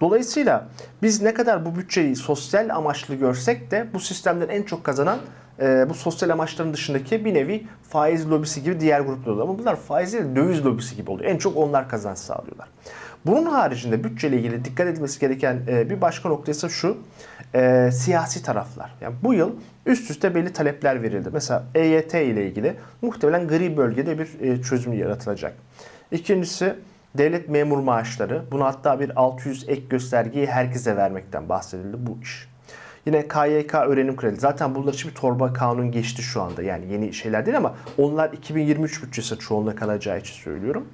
Dolayısıyla 0.00 0.68
biz 1.02 1.22
ne 1.22 1.34
kadar 1.34 1.66
bu 1.66 1.76
bütçeyi 1.76 2.16
sosyal 2.16 2.68
amaçlı 2.68 3.14
görsek 3.14 3.70
de 3.70 3.86
bu 3.94 4.00
sistemden 4.00 4.48
en 4.48 4.62
çok 4.62 4.84
kazanan 4.84 5.18
e, 5.60 5.86
bu 5.88 5.94
sosyal 5.94 6.30
amaçların 6.30 6.72
dışındaki 6.72 7.24
bir 7.24 7.34
nevi 7.34 7.66
faiz 7.82 8.30
lobisi 8.30 8.62
gibi 8.62 8.80
diğer 8.80 9.00
gruplar 9.00 9.32
oluyor. 9.32 9.48
Ama 9.48 9.58
bunlar 9.58 9.76
faiz 9.76 10.12
değil 10.12 10.24
döviz 10.36 10.66
lobisi 10.66 10.96
gibi 10.96 11.10
oluyor. 11.10 11.30
En 11.30 11.38
çok 11.38 11.56
onlar 11.56 11.88
kazanç 11.88 12.18
sağlıyorlar. 12.18 12.68
Bunun 13.26 13.46
haricinde 13.46 14.04
bütçeyle 14.04 14.36
ilgili 14.36 14.64
dikkat 14.64 14.86
edilmesi 14.86 15.20
gereken 15.20 15.60
e, 15.68 15.90
bir 15.90 16.00
başka 16.00 16.28
nokta 16.28 16.52
ise 16.52 16.68
şu. 16.68 16.98
E, 17.54 17.90
siyasi 17.92 18.42
taraflar. 18.42 18.94
Yani 19.00 19.14
bu 19.22 19.34
yıl 19.34 19.52
üst 19.86 20.10
üste 20.10 20.34
belli 20.34 20.52
talepler 20.52 21.02
verildi. 21.02 21.28
Mesela 21.32 21.64
EYT 21.74 22.14
ile 22.14 22.46
ilgili 22.46 22.76
muhtemelen 23.02 23.48
gri 23.48 23.76
bölgede 23.76 24.18
bir 24.18 24.40
e, 24.40 24.62
çözüm 24.62 24.92
yaratılacak. 24.92 25.54
İkincisi 26.12 26.74
devlet 27.18 27.48
memur 27.48 27.78
maaşları. 27.78 28.42
Bunu 28.52 28.64
hatta 28.64 29.00
bir 29.00 29.20
600 29.20 29.68
ek 29.68 29.82
göstergeyi 29.90 30.46
herkese 30.46 30.96
vermekten 30.96 31.48
bahsedildi 31.48 31.96
bu 31.98 32.18
iş. 32.22 32.48
Yine 33.06 33.28
KYK 33.28 33.74
öğrenim 33.74 34.16
kredi. 34.16 34.40
Zaten 34.40 34.74
bunlar 34.74 34.92
için 34.92 35.10
bir 35.10 35.14
torba 35.16 35.52
kanun 35.52 35.90
geçti 35.90 36.22
şu 36.22 36.42
anda. 36.42 36.62
Yani 36.62 36.92
yeni 36.92 37.12
şeyler 37.12 37.46
değil 37.46 37.56
ama 37.56 37.74
onlar 37.98 38.32
2023 38.32 39.02
bütçesi 39.02 39.38
çoğunluğa 39.38 39.74
kalacağı 39.74 40.18
için 40.18 40.34
söylüyorum. 40.34 40.88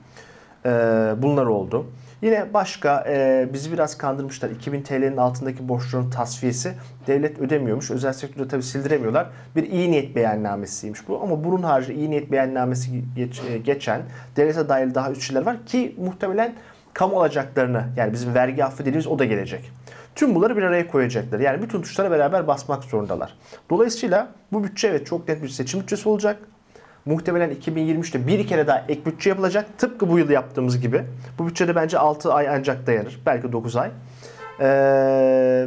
E, 0.66 0.70
bunlar 1.16 1.46
oldu. 1.46 1.86
Yine 2.22 2.54
başka 2.54 3.04
e, 3.08 3.48
bizi 3.52 3.72
biraz 3.72 3.98
kandırmışlar. 3.98 4.50
2000 4.50 4.82
TL'nin 4.82 5.16
altındaki 5.16 5.68
borçların 5.68 6.10
tasfiyesi 6.10 6.72
devlet 7.06 7.38
ödemiyormuş. 7.38 7.90
Özel 7.90 8.12
sektörde 8.12 8.48
tabii 8.48 8.62
sildiremiyorlar. 8.62 9.26
Bir 9.56 9.62
iyi 9.62 9.90
niyet 9.90 10.16
beyannamesiymiş 10.16 11.08
bu. 11.08 11.22
Ama 11.22 11.44
bunun 11.44 11.62
harici 11.62 11.94
iyi 11.94 12.10
niyet 12.10 12.32
beyannamesi 12.32 13.02
geç, 13.16 13.42
e, 13.50 13.58
geçen 13.58 14.02
devlete 14.36 14.68
dair 14.68 14.94
daha 14.94 15.10
üst 15.10 15.22
şeyler 15.22 15.42
var 15.42 15.66
ki 15.66 15.96
muhtemelen 15.98 16.54
kamu 16.94 17.20
alacaklarını 17.20 17.84
yani 17.96 18.12
bizim 18.12 18.34
vergi 18.34 18.64
affı 18.64 18.78
dediğimiz 18.78 19.06
o 19.06 19.18
da 19.18 19.24
gelecek. 19.24 19.72
Tüm 20.14 20.34
bunları 20.34 20.56
bir 20.56 20.62
araya 20.62 20.86
koyacaklar. 20.88 21.40
Yani 21.40 21.62
bütün 21.62 21.82
tuşlara 21.82 22.10
beraber 22.10 22.46
basmak 22.46 22.84
zorundalar. 22.84 23.34
Dolayısıyla 23.70 24.28
bu 24.52 24.64
bütçe 24.64 24.88
evet 24.88 25.06
çok 25.06 25.28
net 25.28 25.42
bir 25.42 25.48
seçim 25.48 25.80
bütçesi 25.80 26.08
olacak. 26.08 26.38
Muhtemelen 27.04 27.50
2023'te 27.52 28.26
bir 28.26 28.46
kere 28.46 28.66
daha 28.66 28.84
ek 28.88 29.00
bütçe 29.06 29.28
yapılacak. 29.28 29.78
Tıpkı 29.78 30.08
bu 30.08 30.18
yıl 30.18 30.30
yaptığımız 30.30 30.80
gibi. 30.80 31.04
Bu 31.38 31.46
bütçede 31.46 31.76
bence 31.76 31.98
6 31.98 32.32
ay 32.32 32.48
ancak 32.48 32.86
dayanır. 32.86 33.20
Belki 33.26 33.52
9 33.52 33.76
ay. 33.76 33.90
Ee, 34.60 34.66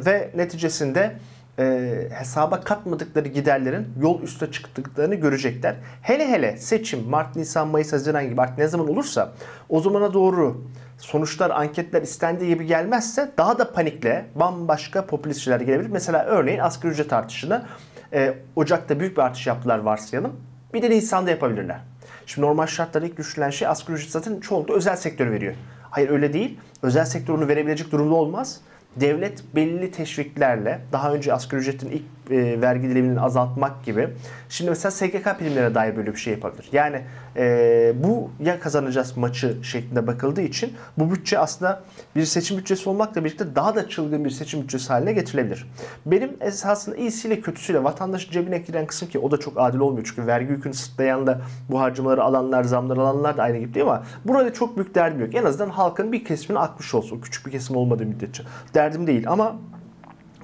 ve 0.06 0.32
neticesinde 0.36 1.16
e, 1.60 2.08
hesaba 2.12 2.62
katmadıkları 2.62 3.28
giderlerin 3.28 3.88
yol 4.02 4.22
üstüne 4.22 4.52
çıktıklarını 4.52 5.16
görecekler. 5.16 5.76
Hele 6.02 6.28
hele 6.28 6.58
seçim 6.58 7.10
Mart, 7.10 7.36
Nisan, 7.36 7.68
Mayıs, 7.68 7.94
Haziran 7.94 8.30
gibi 8.30 8.42
artık 8.42 8.58
ne 8.58 8.68
zaman 8.68 8.90
olursa 8.90 9.34
o 9.70 9.80
zamana 9.80 10.14
doğru 10.14 10.62
sonuçlar, 10.98 11.50
anketler 11.50 12.02
istendiği 12.02 12.50
gibi 12.50 12.66
gelmezse 12.66 13.32
daha 13.38 13.60
da 13.60 13.72
panikle 13.72 14.26
bambaşka 14.36 15.06
popülist 15.06 15.42
şeyler 15.42 15.60
gelebilir. 15.60 15.90
Mesela 15.90 16.26
örneğin 16.26 16.60
asgari 16.60 16.94
ücret 16.94 17.14
artışını 17.14 17.66
e, 18.14 18.34
Ocak'ta 18.56 19.00
büyük 19.00 19.18
bir 19.18 19.22
artış 19.22 19.48
yaptılar 19.48 19.80
varsayalım. 19.80 20.34
Bir 20.74 20.82
de 20.82 20.90
Nisan'da 20.90 21.30
yapabilirler. 21.30 21.80
Şimdi 22.26 22.48
normal 22.48 22.66
şartlarda 22.66 23.08
ilk 23.08 23.18
düşülen 23.18 23.50
şey 23.50 23.68
asgari 23.68 23.98
ücret 23.98 24.12
zaten 24.12 24.40
çoğunlukla 24.40 24.74
özel 24.74 24.96
sektör 24.96 25.32
veriyor. 25.32 25.54
Hayır 25.90 26.10
öyle 26.10 26.34
değil. 26.34 26.60
Özel 26.82 27.06
sektör 27.06 27.48
verebilecek 27.48 27.92
durumda 27.92 28.16
olmaz 28.16 28.62
devlet 28.96 29.44
belli 29.56 29.92
teşviklerle 29.92 30.82
daha 30.92 31.14
önce 31.14 31.34
asgari 31.34 31.62
ücretin 31.62 31.90
ilk 31.90 32.23
e, 32.32 32.62
vergi 32.62 32.90
dilimini 32.90 33.22
azaltmak 33.22 33.84
gibi. 33.86 34.10
Şimdi 34.50 34.70
mesela 34.70 34.92
SGK 34.92 35.40
primlerine 35.40 35.76
dair 35.76 35.96
böyle 35.96 36.12
bir 36.12 36.18
şey 36.18 36.34
yapabilir. 36.34 36.70
Yani 36.72 37.02
e, 37.38 37.94
bu 37.96 38.32
ya 38.40 38.60
kazanacağız 38.60 39.18
maçı 39.18 39.58
şeklinde 39.64 40.08
bakıldığı 40.08 40.42
için 40.42 40.74
bu 40.98 41.12
bütçe 41.12 41.40
aslında 41.40 41.84
bir 42.16 42.26
seçim 42.26 42.58
bütçesi 42.58 42.90
olmakla 42.90 43.26
birlikte 43.26 43.56
daha 43.56 43.76
da 43.76 43.90
çılgın 43.90 44.26
bir 44.26 44.30
seçim 44.30 44.62
bütçesi 44.62 44.88
haline 44.88 45.14
getirilebilir. 45.14 45.72
Benim 46.06 46.32
esasında 46.42 46.96
iyisiyle 46.96 47.42
kötüsüyle 47.42 47.84
vatandaşın 47.84 48.32
cebine 48.32 48.58
giren 48.58 48.88
kısım 48.88 49.10
ki 49.10 49.20
o 49.20 49.32
da 49.32 49.38
çok 49.38 49.54
adil 49.58 49.80
olmuyor. 49.80 50.06
Çünkü 50.10 50.28
vergi 50.28 50.52
yükünü 50.52 50.74
sırtlayan 50.74 51.28
da 51.28 51.42
bu 51.70 51.80
harcamaları 51.80 52.24
alanlar, 52.24 52.64
zamları 52.64 53.02
alanlar 53.02 53.38
da 53.38 53.44
aynı 53.44 53.58
gibi 53.58 53.74
değil 53.74 53.86
ama 53.86 54.04
burada 54.26 54.54
çok 54.54 54.78
büyük 54.78 54.96
derdim 54.96 55.20
yok. 55.20 55.36
En 55.36 55.44
azından 55.44 55.70
halkın 55.70 56.12
bir 56.12 56.26
kesimini 56.26 56.60
akmış 56.60 56.94
olsun. 56.94 57.22
Küçük 57.22 57.46
bir 57.46 57.52
kesim 57.52 57.76
olmadığı 57.76 58.06
müddetçe. 58.06 58.44
Derdim 58.74 59.08
değil 59.08 59.24
ama 59.28 59.56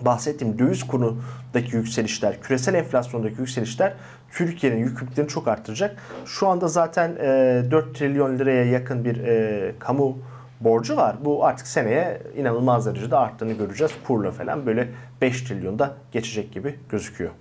bahsettiğim 0.06 0.60
döviz 0.60 0.88
kurundaki 0.88 1.76
yükselişler, 1.76 2.42
küresel 2.42 2.74
enflasyondaki 2.74 3.40
yükselişler 3.40 3.94
Türkiye'nin 4.32 4.78
yükümlülüklerini 4.78 5.30
çok 5.30 5.48
arttıracak. 5.48 5.98
Şu 6.26 6.48
anda 6.48 6.68
zaten 6.68 7.16
e, 7.20 7.64
4 7.72 7.96
trilyon 7.96 8.40
liraya 8.40 8.66
yakın 8.66 9.06
bir 9.06 9.18
e, 9.18 9.76
kamu 9.80 10.18
borcu 10.62 10.98
var. 10.98 11.16
Bu 11.26 11.46
artık 11.46 11.68
seneye 11.68 12.22
inanılmaz 12.38 12.86
derecede 12.86 13.18
arttığını 13.18 13.54
göreceğiz. 13.54 13.92
Kurla 14.08 14.32
falan 14.32 14.66
böyle 14.66 14.90
5 15.22 15.42
trilyonda 15.42 15.94
geçecek 16.12 16.54
gibi 16.54 16.76
gözüküyor. 16.90 17.32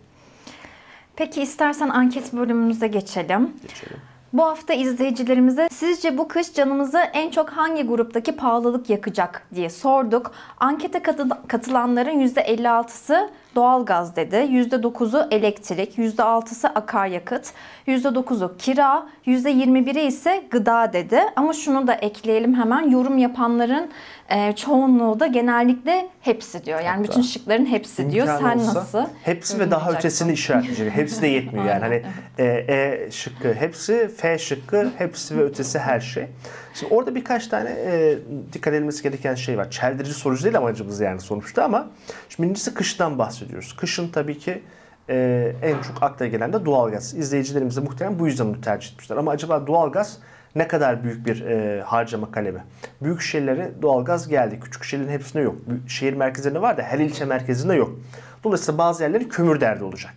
Peki 1.17 1.43
istersen 1.43 1.89
anket 1.89 2.33
bölümümüze 2.33 2.87
geçelim. 2.87 3.53
Geçelim. 3.63 3.97
Bu 4.33 4.45
hafta 4.45 4.75
izleyicilerimize 4.75 5.69
sizce 5.73 6.19
bu 6.19 6.29
kış 6.29 6.55
canımızı 6.55 6.99
en 6.99 7.31
çok 7.31 7.51
hangi 7.51 7.83
gruptaki 7.83 8.37
pahalılık 8.37 8.91
yakacak 8.91 9.43
diye 9.55 9.71
sorduk. 9.71 10.33
Ankete 10.61 11.03
katılanların 11.49 12.21
%56'sı 12.21 13.31
doğalgaz 13.55 14.17
dedi, 14.17 14.37
%9'u 14.37 15.29
elektrik, 15.31 15.99
%6'sı 15.99 16.69
akaryakıt, 16.69 17.53
%9'u 17.87 18.57
kira, 18.59 19.07
%21'i 19.27 20.07
ise 20.07 20.43
gıda 20.51 20.93
dedi. 20.93 21.21
Ama 21.37 21.53
şunu 21.53 21.87
da 21.87 21.95
ekleyelim 21.95 22.55
hemen 22.55 22.91
yorum 22.91 23.19
yapanların 23.19 23.91
e, 24.29 24.53
çoğunluğu 24.53 25.21
da 25.21 25.27
genellikle 25.27 26.09
hepsi 26.21 26.65
diyor. 26.65 26.81
Yani 26.81 26.97
Hatta 26.97 27.03
bütün 27.03 27.23
şıkların 27.23 27.67
hepsi 27.67 28.11
diyor. 28.11 28.27
Sen 28.27 28.59
nasıl? 28.59 29.05
Hepsi 29.23 29.61
ve 29.61 29.71
daha 29.71 29.93
ötesini 29.93 30.33
işaretleyecek. 30.33 30.97
Hepsi 30.97 31.23
de 31.23 31.27
yetmiyor 31.27 31.67
yani. 31.67 31.81
Hani 31.81 32.03
e, 32.39 32.45
e 32.45 33.11
şıkkı 33.11 33.55
hepsi, 33.55 34.11
F 34.19 34.39
şıkkı 34.39 34.91
hepsi 34.99 35.39
ve 35.39 35.43
ötesi 35.43 35.79
her 35.79 36.01
şey. 36.01 36.27
Şimdi 36.75 36.95
orada 36.95 37.15
birkaç 37.15 37.47
tane 37.47 37.71
e, 37.71 38.19
dikkat 38.53 38.75
edilmesi 38.75 39.03
gereken 39.03 39.35
şey 39.35 39.59
var. 39.59 39.71
Çeldirici 39.71 40.15
sorucu 40.15 40.45
değil 40.45 40.57
amacımız 40.57 41.01
yani 41.01 41.21
sonuçta 41.21 41.65
ama 41.65 41.91
şimdi 42.29 42.47
birincisi 42.47 42.75
kıştan 42.75 43.19
bahsediyoruz. 43.19 43.77
Kışın 43.77 44.09
tabii 44.09 44.39
ki 44.39 44.63
e, 45.09 45.53
en 45.63 45.83
çok 45.83 46.03
akla 46.03 46.27
gelen 46.27 46.53
de 46.53 46.65
doğalgaz. 46.65 47.15
İzleyicilerimiz 47.15 47.77
de 47.77 47.81
muhtemelen 47.81 48.19
bu 48.19 48.27
yüzden 48.27 48.47
bunu 48.47 48.61
tercih 48.61 48.93
etmişler. 48.93 49.17
Ama 49.17 49.31
acaba 49.31 49.67
doğalgaz 49.67 50.19
ne 50.55 50.69
kadar 50.69 51.05
büyük 51.05 51.27
bir 51.27 51.45
e, 51.45 51.83
harcama 51.83 52.31
kalemi. 52.31 52.65
Büyük 53.03 53.21
şehirlere 53.21 53.71
doğalgaz 53.83 54.29
geldi. 54.29 54.61
Küçük 54.61 54.85
şehirlerin 54.85 55.13
hepsinde 55.13 55.43
yok. 55.43 55.57
Şehir 55.89 56.13
merkezlerinde 56.13 56.63
var 56.63 56.77
da 56.77 56.83
her 56.83 56.99
ilçe 56.99 57.25
merkezinde 57.25 57.75
yok. 57.75 57.99
Dolayısıyla 58.45 58.79
bazı 58.79 59.03
yerlerin 59.03 59.29
kömür 59.29 59.61
derdi 59.61 59.85
olacak. 59.85 60.15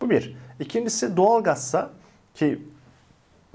Bu 0.00 0.10
bir. 0.10 0.36
İkincisi 0.60 1.16
doğalgazsa 1.16 1.90
ki 2.34 2.62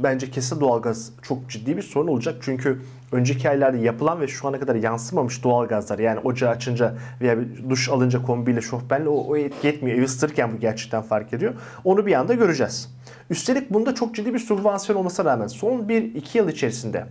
bence 0.03 0.31
kesin 0.31 0.59
doğalgaz 0.59 1.11
çok 1.21 1.49
ciddi 1.49 1.77
bir 1.77 1.81
sorun 1.81 2.07
olacak. 2.07 2.35
Çünkü 2.41 2.81
önceki 3.11 3.49
aylarda 3.49 3.77
yapılan 3.77 4.21
ve 4.21 4.27
şu 4.27 4.47
ana 4.47 4.59
kadar 4.59 4.75
yansımamış 4.75 5.43
doğalgazlar 5.43 5.99
yani 5.99 6.19
ocağı 6.19 6.49
açınca 6.49 6.95
veya 7.21 7.39
bir 7.39 7.69
duş 7.69 7.89
alınca 7.89 8.21
kombiyle 8.21 8.61
şofbenle 8.61 9.09
o, 9.09 9.15
o 9.27 9.37
etki 9.37 9.67
etmiyor. 9.67 9.97
Evi 9.97 10.05
ısıtırken 10.05 10.51
bu 10.53 10.59
gerçekten 10.59 11.01
fark 11.01 11.33
ediyor. 11.33 11.53
Onu 11.83 12.05
bir 12.05 12.13
anda 12.13 12.33
göreceğiz. 12.33 12.95
Üstelik 13.29 13.73
bunda 13.73 13.95
çok 13.95 14.15
ciddi 14.15 14.33
bir 14.33 14.39
sübvansiyon 14.39 14.99
olmasına 14.99 15.31
rağmen 15.31 15.47
son 15.47 15.79
1-2 15.79 16.37
yıl 16.37 16.49
içerisinde 16.49 17.05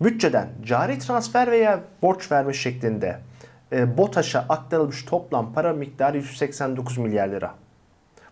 bütçeden 0.00 0.48
cari 0.64 0.98
transfer 0.98 1.50
veya 1.50 1.80
borç 2.02 2.32
verme 2.32 2.52
şeklinde 2.52 3.18
e, 3.72 3.98
BOTAŞ'a 3.98 4.46
aktarılmış 4.48 5.04
toplam 5.04 5.52
para 5.52 5.72
miktarı 5.72 6.16
189 6.16 6.98
milyar 6.98 7.28
lira. 7.28 7.54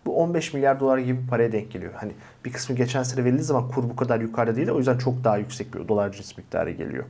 Bu 0.05 0.17
15 0.17 0.53
milyar 0.53 0.79
dolar 0.79 0.97
gibi 0.97 1.27
paraya 1.29 1.51
denk 1.51 1.71
geliyor. 1.71 1.93
Hani 1.95 2.11
bir 2.45 2.53
kısmı 2.53 2.75
geçen 2.75 3.03
sene 3.03 3.25
verildiği 3.25 3.43
zaman 3.43 3.69
kur 3.69 3.83
bu 3.83 3.95
kadar 3.95 4.19
yukarıda 4.19 4.55
değil. 4.55 4.69
O 4.69 4.77
yüzden 4.77 4.97
çok 4.97 5.23
daha 5.23 5.37
yüksek 5.37 5.73
bir 5.73 5.87
dolar 5.87 6.11
cins 6.11 6.37
miktarı 6.37 6.71
geliyor. 6.71 7.03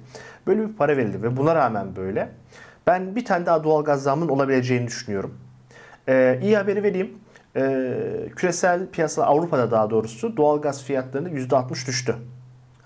Böyle 0.48 0.70
bir 0.70 0.74
para 0.74 0.98
verildi 0.98 1.24
ve 1.24 1.38
buna 1.38 1.56
rağmen 1.56 1.96
böyle. 1.96 2.30
Ben 2.88 3.16
bir 3.16 3.26
tane 3.26 3.46
daha 3.46 3.64
doğal 3.64 3.84
gaz 3.84 4.04
zammının 4.04 4.30
olabileceğini 4.30 4.88
düşünüyorum. 4.88 5.38
Ee, 6.10 6.40
iyi 6.42 6.58
haberi 6.58 6.84
vereyim. 6.84 7.12
Ee, 7.56 8.30
küresel 8.36 8.88
piyasa 8.90 9.24
Avrupa'da 9.24 9.72
daha 9.72 9.90
doğrusu 9.90 10.38
doğal 10.38 10.62
gaz 10.62 10.84
fiyatlarında 10.84 11.30
%60 11.30 11.88
düştü. 11.88 12.16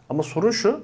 Ama 0.09 0.23
sorun 0.23 0.51
şu. 0.51 0.83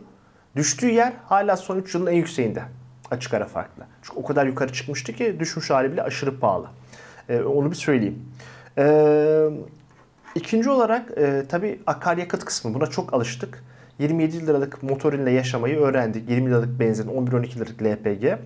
Düştüğü 0.55 0.89
yer 0.89 1.13
hala 1.25 1.57
son 1.57 1.77
3 1.77 1.95
yılın 1.95 2.07
en 2.07 2.15
yükseğinde. 2.15 2.63
Açık 3.11 3.33
ara 3.33 3.45
farklı. 3.45 3.83
Çünkü 4.01 4.19
o 4.19 4.23
kadar 4.23 4.45
yukarı 4.45 4.73
çıkmıştı 4.73 5.13
ki 5.13 5.35
düşmüş 5.39 5.69
hali 5.69 5.91
bile 5.91 6.03
aşırı 6.03 6.39
pahalı. 6.39 6.67
Ee, 7.29 7.41
onu 7.41 7.71
bir 7.71 7.75
söyleyeyim. 7.75 8.25
Ee, 8.77 9.49
ikinci 10.35 10.69
olarak 10.69 11.17
e, 11.17 11.43
tabii 11.49 11.79
akaryakıt 11.87 12.45
kısmı. 12.45 12.73
Buna 12.73 12.87
çok 12.87 13.13
alıştık. 13.13 13.63
27 13.99 14.47
liralık 14.47 14.83
motorinle 14.83 15.31
yaşamayı 15.31 15.77
öğrendik. 15.77 16.29
20 16.29 16.49
liralık 16.49 16.79
benzin, 16.79 17.07
11-12 17.07 17.55
liralık 17.55 17.83
LPG. 17.83 18.39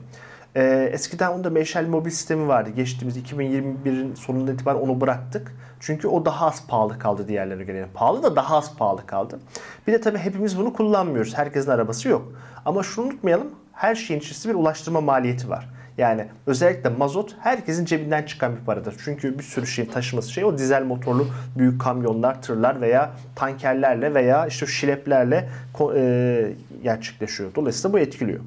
Ee, 0.55 0.89
eskiden 0.93 1.31
onda 1.31 1.49
meşal 1.49 1.87
mobil 1.87 2.11
sistemi 2.11 2.47
vardı. 2.47 2.69
Geçtiğimiz 2.69 3.17
2021'in 3.17 4.15
sonundan 4.15 4.53
itibaren 4.53 4.79
onu 4.79 5.01
bıraktık. 5.01 5.55
Çünkü 5.79 6.07
o 6.07 6.25
daha 6.25 6.47
az 6.47 6.67
pahalı 6.67 6.99
kaldı 6.99 7.27
diğerlerine 7.27 7.63
göre. 7.63 7.77
Yani 7.77 7.91
pahalı 7.93 8.23
da 8.23 8.35
daha 8.35 8.57
az 8.57 8.75
pahalı 8.75 9.05
kaldı. 9.05 9.39
Bir 9.87 9.93
de 9.93 10.01
tabii 10.01 10.17
hepimiz 10.17 10.57
bunu 10.57 10.73
kullanmıyoruz. 10.73 11.37
Herkesin 11.37 11.71
arabası 11.71 12.09
yok. 12.09 12.33
Ama 12.65 12.83
şunu 12.83 13.05
unutmayalım. 13.05 13.47
Her 13.73 13.95
şeyin 13.95 14.19
içerisinde 14.19 14.53
bir 14.53 14.59
ulaştırma 14.59 15.01
maliyeti 15.01 15.49
var. 15.49 15.69
Yani 15.99 16.25
özellikle 16.47 16.89
mazot 16.89 17.35
herkesin 17.39 17.85
cebinden 17.85 18.23
çıkan 18.23 18.55
bir 18.55 18.65
paradır. 18.65 18.95
Çünkü 19.03 19.39
bir 19.39 19.43
sürü 19.43 19.67
şeyin 19.67 19.89
taşıması 19.89 20.31
şey 20.31 20.45
o 20.45 20.57
dizel 20.57 20.83
motorlu 20.83 21.27
büyük 21.57 21.81
kamyonlar, 21.81 22.41
tırlar 22.41 22.81
veya 22.81 23.11
tankerlerle 23.35 24.13
veya 24.13 24.47
işte 24.47 24.65
şileplerle 24.65 25.49
e, 25.95 26.51
gerçekleşiyor. 26.83 27.55
Dolayısıyla 27.55 27.93
bu 27.93 27.99
etkiliyor. 27.99 28.39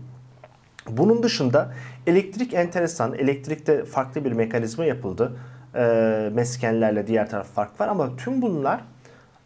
Bunun 0.89 1.23
dışında 1.23 1.73
elektrik 2.07 2.55
enteresan. 2.55 3.15
Elektrikte 3.15 3.85
farklı 3.85 4.25
bir 4.25 4.33
mekanizma 4.33 4.85
yapıldı. 4.85 5.33
E, 5.75 6.31
meskenlerle 6.33 7.07
diğer 7.07 7.31
taraf 7.31 7.47
fark 7.47 7.81
var 7.81 7.89
ama 7.89 8.17
tüm 8.17 8.43
bunlar 8.43 8.81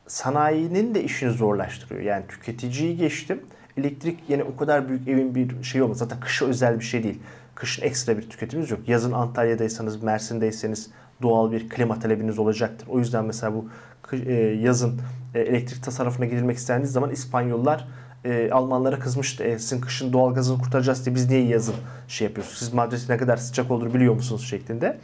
sanayinin 0.06 0.94
de 0.94 1.02
işini 1.02 1.30
zorlaştırıyor. 1.30 2.00
Yani 2.00 2.26
tüketiciyi 2.28 2.96
geçtim. 2.96 3.40
Elektrik 3.76 4.18
yine 4.28 4.44
o 4.44 4.56
kadar 4.56 4.88
büyük 4.88 5.08
evin 5.08 5.34
bir 5.34 5.62
şey 5.62 5.82
olmaz. 5.82 5.98
Zaten 5.98 6.20
kışa 6.20 6.46
özel 6.46 6.78
bir 6.78 6.84
şey 6.84 7.02
değil. 7.02 7.18
Kışın 7.54 7.82
ekstra 7.82 8.18
bir 8.18 8.30
tüketimimiz 8.30 8.70
yok. 8.70 8.80
Yazın 8.88 9.12
Antalya'daysanız, 9.12 10.02
Mersin'deyseniz 10.02 10.90
doğal 11.22 11.52
bir 11.52 11.68
klima 11.68 11.98
talebiniz 11.98 12.38
olacaktır. 12.38 12.88
O 12.88 12.98
yüzden 12.98 13.24
mesela 13.24 13.54
bu 13.54 13.68
e, 14.12 14.32
yazın 14.34 15.00
e, 15.34 15.40
elektrik 15.40 15.82
tasarrufuna 15.82 16.26
gidilmek 16.26 16.56
istendiği 16.56 16.90
zaman 16.90 17.10
İspanyollar 17.10 17.88
e, 18.24 18.50
Almanlara 18.50 18.98
kızmıştı. 18.98 19.44
E, 19.44 19.58
sizin 19.58 19.80
kışın 19.80 20.12
doğalgazını 20.12 20.58
kurtaracağız 20.58 21.04
diye 21.04 21.14
biz 21.14 21.30
niye 21.30 21.46
yazın 21.46 21.74
şey 22.08 22.26
yapıyorsunuz? 22.26 22.58
Siz 22.58 22.72
Madrid'in 22.72 23.12
ne 23.12 23.16
kadar 23.16 23.36
sıcak 23.36 23.70
olduğunu 23.70 23.94
biliyor 23.94 24.14
musunuz 24.14 24.46
şeklinde. 24.46 24.98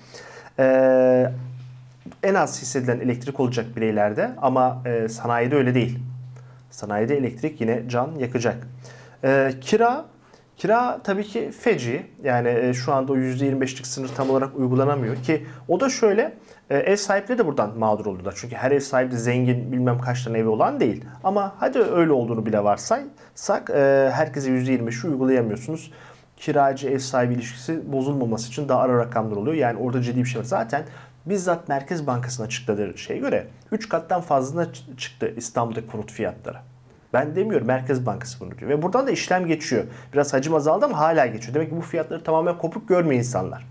E, 0.58 1.32
en 2.22 2.34
az 2.34 2.62
hissedilen 2.62 3.00
elektrik 3.00 3.40
olacak 3.40 3.76
bireylerde 3.76 4.30
ama 4.42 4.82
e, 4.86 5.08
sanayide 5.08 5.56
öyle 5.56 5.74
değil. 5.74 5.98
Sanayide 6.72 7.16
elektrik 7.16 7.60
yine 7.60 7.82
can 7.88 8.14
yakacak. 8.18 8.68
E, 9.24 9.52
kira 9.60 10.12
Kira 10.56 11.00
tabii 11.04 11.24
ki 11.24 11.50
feci. 11.60 12.06
Yani 12.24 12.48
e, 12.48 12.74
şu 12.74 12.92
anda 12.92 13.12
o 13.12 13.16
%25'lik 13.16 13.86
sınır 13.86 14.08
tam 14.08 14.30
olarak 14.30 14.56
uygulanamıyor 14.56 15.16
ki 15.16 15.46
o 15.68 15.80
da 15.80 15.88
şöyle 15.88 16.34
e, 16.70 16.76
ev 16.76 16.96
sahipleri 16.96 17.38
de 17.38 17.46
buradan 17.46 17.78
mağdur 17.78 18.06
oldular. 18.06 18.34
Çünkü 18.36 18.56
her 18.56 18.70
ev 18.70 18.80
sahibi 18.80 19.16
zengin 19.16 19.72
bilmem 19.72 19.98
kaç 20.00 20.24
tane 20.24 20.38
evi 20.38 20.48
olan 20.48 20.80
değil. 20.80 21.04
Ama 21.24 21.54
hadi 21.58 21.78
öyle 21.78 22.12
olduğunu 22.12 22.46
bile 22.46 22.64
varsaysak 22.64 23.70
e, 23.70 24.10
herkese 24.12 24.50
%25'i 24.50 25.10
uygulayamıyorsunuz. 25.10 25.92
Kiracı 26.36 26.88
ev 26.88 26.98
sahibi 26.98 27.34
ilişkisi 27.34 27.92
bozulmaması 27.92 28.48
için 28.48 28.68
daha 28.68 28.80
ara 28.80 28.98
rakamlar 28.98 29.36
oluyor. 29.36 29.56
Yani 29.56 29.78
orada 29.78 30.02
ciddi 30.02 30.18
bir 30.18 30.24
şey 30.24 30.40
var. 30.40 30.44
Zaten 30.44 30.84
bizzat 31.26 31.68
Merkez 31.68 32.06
Bankası'nın 32.06 32.46
açıkladığı 32.46 32.98
şeye 32.98 33.18
göre 33.18 33.46
3 33.72 33.88
kattan 33.88 34.20
fazla 34.20 34.66
çıktı 34.96 35.32
İstanbul'daki 35.36 35.86
konut 35.86 36.12
fiyatları. 36.12 36.58
Ben 37.12 37.36
demiyorum 37.36 37.66
Merkez 37.66 38.06
Bankası 38.06 38.40
bunu 38.40 38.58
diyor. 38.58 38.70
Ve 38.70 38.82
buradan 38.82 39.06
da 39.06 39.10
işlem 39.10 39.46
geçiyor. 39.46 39.84
Biraz 40.12 40.32
hacim 40.32 40.54
azaldı 40.54 40.84
ama 40.84 40.98
hala 40.98 41.26
geçiyor. 41.26 41.54
Demek 41.54 41.70
ki 41.70 41.76
bu 41.76 41.80
fiyatları 41.80 42.24
tamamen 42.24 42.58
kopuk 42.58 42.88
görmüyor 42.88 43.18
insanlar. 43.18 43.66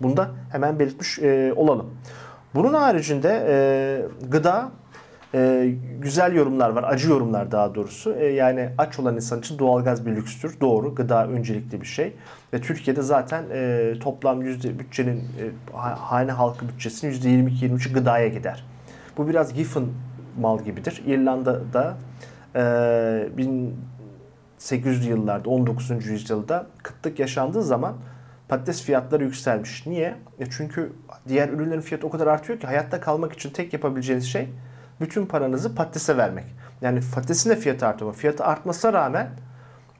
Bunu 0.00 0.16
da 0.16 0.30
hemen 0.52 0.78
belirtmiş 0.78 1.18
e, 1.18 1.52
olalım. 1.56 1.94
Bunun 2.54 2.74
haricinde 2.74 3.46
e, 3.48 4.26
gıda 4.28 4.70
e, 5.34 5.72
güzel 6.00 6.34
yorumlar 6.34 6.70
var. 6.70 6.84
Acı 6.88 7.10
yorumlar 7.10 7.50
daha 7.50 7.74
doğrusu. 7.74 8.14
E, 8.14 8.26
yani 8.26 8.68
aç 8.78 8.98
olan 8.98 9.16
insan 9.16 9.38
için 9.38 9.58
doğalgaz 9.58 10.06
bir 10.06 10.16
lükstür. 10.16 10.60
Doğru. 10.60 10.94
Gıda 10.94 11.28
öncelikli 11.28 11.80
bir 11.80 11.86
şey. 11.86 12.12
Ve 12.52 12.60
Türkiye'de 12.60 13.02
zaten 13.02 13.44
e, 13.52 13.92
toplam 14.00 14.42
yüzde 14.42 14.78
bütçenin 14.78 15.18
e, 15.18 15.50
hane 15.98 16.32
halkı 16.32 16.68
bütçesinin 16.68 17.12
%22-23'ü 17.12 17.92
gıdaya 17.92 18.28
gider. 18.28 18.64
Bu 19.16 19.28
biraz 19.28 19.54
Giffen 19.54 19.84
mal 20.40 20.64
gibidir. 20.64 21.02
İrlanda'da 21.06 21.96
1800'lü 24.58 25.08
yıllarda 25.08 25.50
19. 25.50 26.06
yüzyılda 26.06 26.66
kıtlık 26.82 27.18
yaşandığı 27.18 27.62
zaman 27.62 27.96
patates 28.48 28.82
fiyatları 28.82 29.24
yükselmiş. 29.24 29.86
Niye? 29.86 30.14
E 30.38 30.46
çünkü 30.50 30.92
diğer 31.28 31.48
ürünlerin 31.48 31.80
fiyatı 31.80 32.06
o 32.06 32.10
kadar 32.10 32.26
artıyor 32.26 32.60
ki 32.60 32.66
hayatta 32.66 33.00
kalmak 33.00 33.32
için 33.32 33.50
tek 33.50 33.72
yapabileceğiniz 33.72 34.26
şey 34.26 34.48
bütün 35.00 35.26
paranızı 35.26 35.74
patatese 35.74 36.16
vermek. 36.16 36.44
Yani 36.80 37.00
patatesin 37.14 37.50
de 37.50 37.56
fiyatı 37.56 37.86
artıyor 37.86 38.14
fiyatı 38.14 38.44
artmasına 38.44 38.92
rağmen 38.92 39.30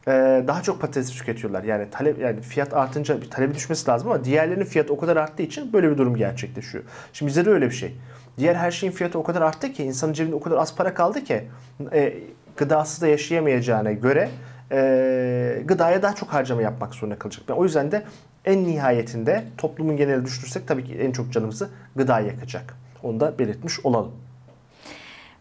e, 0.08 0.44
daha 0.46 0.62
çok 0.62 0.80
patates 0.80 1.10
tüketiyorlar. 1.10 1.62
Yani 1.62 1.90
talep 1.90 2.18
yani 2.18 2.40
fiyat 2.40 2.74
artınca 2.74 3.20
bir 3.20 3.30
talebi 3.30 3.54
düşmesi 3.54 3.90
lazım 3.90 4.10
ama 4.10 4.24
diğerlerinin 4.24 4.64
fiyatı 4.64 4.92
o 4.92 4.96
kadar 4.96 5.16
arttığı 5.16 5.42
için 5.42 5.72
böyle 5.72 5.90
bir 5.90 5.98
durum 5.98 6.16
gerçekleşiyor. 6.16 6.84
Şimdi 7.12 7.28
bizde 7.28 7.44
de 7.44 7.50
öyle 7.50 7.66
bir 7.66 7.74
şey. 7.74 7.96
Diğer 8.38 8.54
her 8.54 8.70
şeyin 8.70 8.92
fiyatı 8.92 9.18
o 9.18 9.22
kadar 9.22 9.42
arttı 9.42 9.72
ki 9.72 9.84
insanın 9.84 10.12
cebinde 10.12 10.34
o 10.34 10.40
kadar 10.40 10.56
az 10.56 10.76
para 10.76 10.94
kaldı 10.94 11.24
ki 11.24 11.48
e, 11.92 12.14
gıdasız 12.56 13.02
da 13.02 13.06
yaşayamayacağına 13.06 13.92
göre 13.92 14.28
e, 14.72 15.62
gıdaya 15.64 16.02
daha 16.02 16.14
çok 16.14 16.28
harcama 16.28 16.62
yapmak 16.62 16.94
zorunda 16.94 17.18
kalacak. 17.18 17.44
Yani 17.48 17.58
o 17.58 17.64
yüzden 17.64 17.92
de 17.92 18.02
en 18.44 18.64
nihayetinde 18.64 19.44
toplumun 19.58 19.96
geneli 19.96 20.24
düşünürsek 20.24 20.68
tabii 20.68 20.84
ki 20.84 20.94
en 20.94 21.12
çok 21.12 21.32
canımızı 21.32 21.68
gıda 21.96 22.20
yakacak. 22.20 22.74
Onu 23.02 23.20
da 23.20 23.38
belirtmiş 23.38 23.80
olalım. 23.84 24.12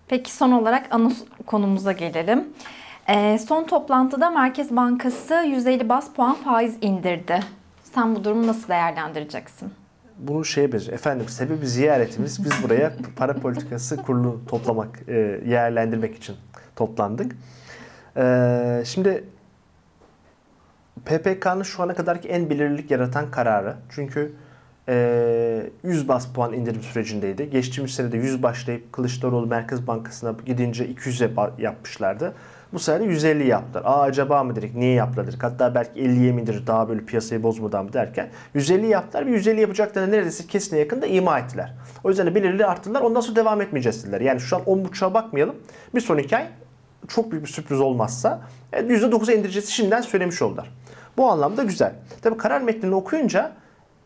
Peki 0.08 0.32
son 0.32 0.52
olarak 0.52 0.88
ana 0.92 1.12
konumuza 1.46 1.92
gelelim. 1.92 2.54
E, 3.08 3.38
son 3.38 3.64
toplantıda 3.64 4.30
Merkez 4.30 4.76
Bankası 4.76 5.34
150 5.34 5.90
bas 5.90 6.14
puan 6.14 6.36
faiz 6.36 6.78
indirdi. 6.82 7.40
Sen 7.84 8.16
bu 8.16 8.24
durumu 8.24 8.48
nasıl 8.48 8.68
değerlendireceksin? 8.68 9.74
bunu 10.20 10.46
şeye 10.46 10.72
benziyor. 10.72 10.94
Efendim 10.94 11.30
sebebi 11.30 11.68
ziyaretimiz. 11.68 12.46
Biz 12.46 12.64
buraya 12.64 12.94
para 13.16 13.34
politikası 13.34 13.98
kurulu 13.98 14.42
toplamak, 14.48 15.00
e, 15.08 15.42
yerlendirmek 15.46 16.16
için 16.16 16.36
toplandık. 16.76 17.36
E, 18.18 18.84
şimdi 18.86 19.24
PPK'nın 21.06 21.64
şu 21.64 21.84
ana 21.84 21.94
kadarki 21.94 22.28
en 22.28 22.50
belirlilik 22.50 22.92
yaratan 22.92 23.32
kararı. 23.32 23.76
Çünkü 23.90 24.36
100 24.88 26.08
bas 26.08 26.28
puan 26.34 26.54
indirim 26.54 26.82
sürecindeydi. 26.82 27.50
Geçtiğimiz 27.50 27.92
sene 27.92 28.12
de 28.12 28.18
100 28.18 28.44
başlayıp 28.44 28.94
Kılıçdaroğlu 28.94 29.48
Merkez 29.48 29.88
Bankası'na 29.88 30.36
gidince 30.46 30.86
200'e 30.86 31.64
yapmışlardı. 31.64 32.34
Bu 32.74 32.80
sefer 32.80 33.06
150 33.06 33.48
yaptılar. 33.48 33.84
Aa 33.86 34.02
acaba 34.02 34.44
mı 34.44 34.56
dedik? 34.56 34.76
Niye 34.76 34.94
yaptılar 34.94 35.28
dedik. 35.28 35.44
Hatta 35.44 35.76
belki 35.76 36.00
50'ye 36.00 36.32
mi 36.32 36.42
indir 36.42 36.68
daha 36.68 36.90
böyle 36.90 37.06
piyasayı 37.06 37.44
bozmadan 37.44 37.86
mı 37.86 37.94
derken 37.94 38.30
150 38.54 38.88
yaptılar 38.88 39.26
ve 39.26 39.32
150 39.32 39.62
yapacaklarını 39.62 40.12
neredeyse 40.12 40.48
kesine 40.48 40.80
yakın 40.80 41.02
da 41.02 41.06
ima 41.06 41.40
ettiler. 41.40 41.74
O 42.04 42.10
yüzden 42.10 42.28
de 42.28 42.36
belirli 42.36 42.66
arttırdılar. 42.66 43.02
Ondan 43.02 43.22
sonra 43.22 43.36
devam 43.36 43.62
etmeyeceğiz 43.62 44.04
dediler. 44.04 44.22
Yani 44.22 44.40
şu 44.40 44.56
an 44.56 44.62
10.5'a 44.62 45.14
bakmayalım. 45.14 45.56
Bir 45.96 46.02
sonraki 46.02 46.38
ay 46.38 46.48
çok 47.08 47.32
büyük 47.32 47.46
bir 47.46 47.50
sürpriz 47.50 47.80
olmazsa 47.80 48.42
%9'a 48.74 49.32
e, 49.32 49.36
indireceğiz 49.36 49.70
şimdiden 49.70 50.02
söylemiş 50.02 50.42
oldular. 50.42 50.72
Bu 51.18 51.32
anlamda 51.32 51.64
güzel. 51.64 51.94
Tabii 52.22 52.38
karar 52.38 52.62
metnini 52.62 52.96
okuyunca 52.96 53.52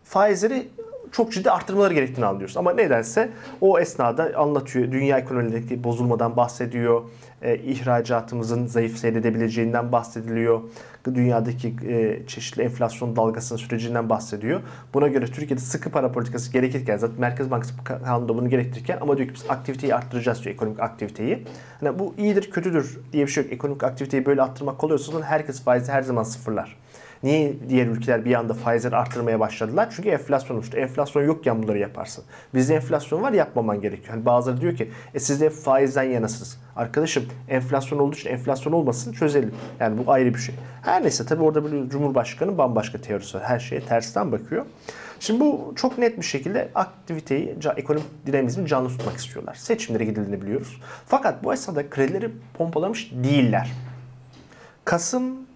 faizleri 0.09 0.67
çok 1.11 1.33
ciddi 1.33 1.51
arttırmaları 1.51 1.93
gerektiğini 1.93 2.25
anlıyoruz. 2.25 2.57
Ama 2.57 2.73
nedense 2.73 3.29
o 3.61 3.79
esnada 3.79 4.31
anlatıyor. 4.37 4.91
Dünya 4.91 5.17
ekonomideki 5.17 5.83
bozulmadan 5.83 6.37
bahsediyor. 6.37 7.01
E, 7.41 7.57
ihracatımızın 7.57 8.65
zayıf 8.65 8.97
seyredebileceğinden 8.97 9.91
bahsediliyor. 9.91 10.61
Dünyadaki 11.05 11.75
e, 11.87 12.27
çeşitli 12.27 12.63
enflasyon 12.63 13.15
dalgasının 13.15 13.59
sürecinden 13.59 14.09
bahsediyor. 14.09 14.61
Buna 14.93 15.07
göre 15.07 15.25
Türkiye'de 15.25 15.61
sıkı 15.61 15.89
para 15.89 16.11
politikası 16.11 16.51
gerekirken 16.51 16.97
zaten 16.97 17.19
Merkez 17.19 17.51
Bankası 17.51 17.73
kanunda 17.83 18.37
bunu 18.37 18.49
gerektirirken 18.49 18.97
ama 19.01 19.17
diyor 19.17 19.29
ki 19.29 19.35
biz 19.35 19.45
aktiviteyi 19.49 19.95
arttıracağız 19.95 20.43
diyor 20.43 20.55
ekonomik 20.55 20.79
aktiviteyi. 20.79 21.45
Yani 21.81 21.99
bu 21.99 22.13
iyidir 22.17 22.51
kötüdür 22.51 22.99
diye 23.13 23.25
bir 23.25 23.31
şey 23.31 23.43
yok. 23.43 23.53
Ekonomik 23.53 23.83
aktiviteyi 23.83 24.25
böyle 24.25 24.41
arttırmak 24.41 24.77
kolay 24.77 24.93
olsa 24.93 25.21
herkes 25.21 25.63
faizi 25.63 25.91
her 25.91 26.01
zaman 26.01 26.23
sıfırlar. 26.23 26.77
Niye 27.23 27.53
diğer 27.69 27.87
ülkeler 27.87 28.25
bir 28.25 28.35
anda 28.35 28.53
faizleri 28.53 28.95
arttırmaya 28.95 29.39
başladılar? 29.39 29.93
Çünkü 29.95 30.09
enflasyon 30.09 30.57
oluştu. 30.57 30.77
Enflasyon 30.77 31.23
yokken 31.23 31.63
bunları 31.63 31.79
yaparsın. 31.79 32.23
Bizde 32.53 32.75
enflasyon 32.75 33.21
var 33.21 33.33
yapmaman 33.33 33.81
gerekiyor. 33.81 34.09
Hani 34.09 34.25
bazıları 34.25 34.61
diyor 34.61 34.75
ki 34.75 34.91
e 35.13 35.19
siz 35.19 35.41
de 35.41 35.49
faizden 35.49 36.03
yanasınız. 36.03 36.57
Arkadaşım 36.75 37.25
enflasyon 37.49 37.99
olduğu 37.99 38.15
için 38.15 38.29
enflasyon 38.29 38.73
olmasın 38.73 39.13
çözelim. 39.13 39.51
Yani 39.79 40.05
bu 40.05 40.11
ayrı 40.11 40.33
bir 40.33 40.39
şey. 40.39 40.55
Her 40.81 41.03
neyse 41.03 41.25
tabii 41.25 41.43
orada 41.43 41.71
bir 41.71 41.89
Cumhurbaşkanı 41.89 42.57
bambaşka 42.57 43.01
teorisi 43.01 43.37
var. 43.37 43.43
Her 43.43 43.59
şeye 43.59 43.81
tersten 43.81 44.31
bakıyor. 44.31 44.65
Şimdi 45.19 45.39
bu 45.39 45.73
çok 45.75 45.97
net 45.97 46.17
bir 46.17 46.25
şekilde 46.25 46.69
aktiviteyi, 46.75 47.55
ekonomik 47.77 48.07
dinamizmi 48.25 48.67
canlı 48.67 48.89
tutmak 48.89 49.17
istiyorlar. 49.17 49.55
Seçimlere 49.55 50.05
gidildiğini 50.05 50.41
biliyoruz. 50.41 50.81
Fakat 51.05 51.43
bu 51.43 51.53
esnada 51.53 51.89
kredileri 51.89 52.31
pompalamış 52.53 53.11
değiller. 53.23 53.71
Kasım 54.85 55.48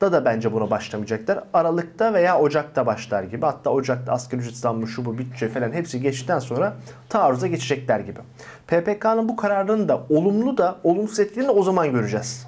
da 0.00 0.12
da 0.12 0.24
bence 0.24 0.52
buna 0.52 0.70
başlamayacaklar. 0.70 1.44
Aralıkta 1.52 2.14
veya 2.14 2.40
Ocak'ta 2.40 2.86
başlar 2.86 3.22
gibi. 3.22 3.46
Hatta 3.46 3.70
Ocak'ta 3.70 4.12
asgari 4.12 4.40
ücret 4.40 4.56
zammı 4.56 4.88
şu 4.88 5.04
bu 5.04 5.18
bütçe 5.18 5.48
falan 5.48 5.72
hepsi 5.72 6.00
geçtikten 6.00 6.38
sonra 6.38 6.76
taarruza 7.08 7.46
geçecekler 7.46 8.00
gibi. 8.00 8.20
PPK'nın 8.66 9.28
bu 9.28 9.36
kararının 9.36 9.88
da 9.88 10.02
olumlu 10.10 10.58
da 10.58 10.76
olumsuz 10.84 11.20
etkilerini 11.20 11.50
o 11.50 11.62
zaman 11.62 11.92
göreceğiz. 11.92 12.46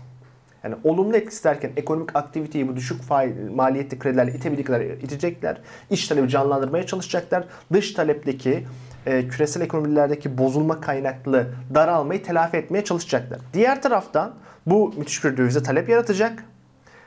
Yani 0.64 0.74
olumlu 0.84 1.16
etkisi 1.16 1.44
derken 1.44 1.70
ekonomik 1.76 2.16
aktiviteyi 2.16 2.68
bu 2.68 2.76
düşük 2.76 3.02
faiz, 3.02 3.50
maliyetli 3.54 3.98
kredilerle 3.98 4.32
itebildikleri 4.32 4.98
itecekler. 5.02 5.60
İç 5.90 6.08
talebi 6.08 6.28
canlandırmaya 6.28 6.86
çalışacaklar. 6.86 7.44
Dış 7.72 7.92
talepteki 7.92 8.64
e, 9.06 9.28
küresel 9.28 9.62
ekonomilerdeki 9.62 10.38
bozulma 10.38 10.80
kaynaklı 10.80 11.46
daralmayı 11.74 12.22
telafi 12.22 12.56
etmeye 12.56 12.84
çalışacaklar. 12.84 13.38
Diğer 13.54 13.82
taraftan 13.82 14.34
bu 14.66 14.94
müthiş 14.96 15.24
bir 15.24 15.36
dövize 15.36 15.62
talep 15.62 15.88
yaratacak. 15.88 16.44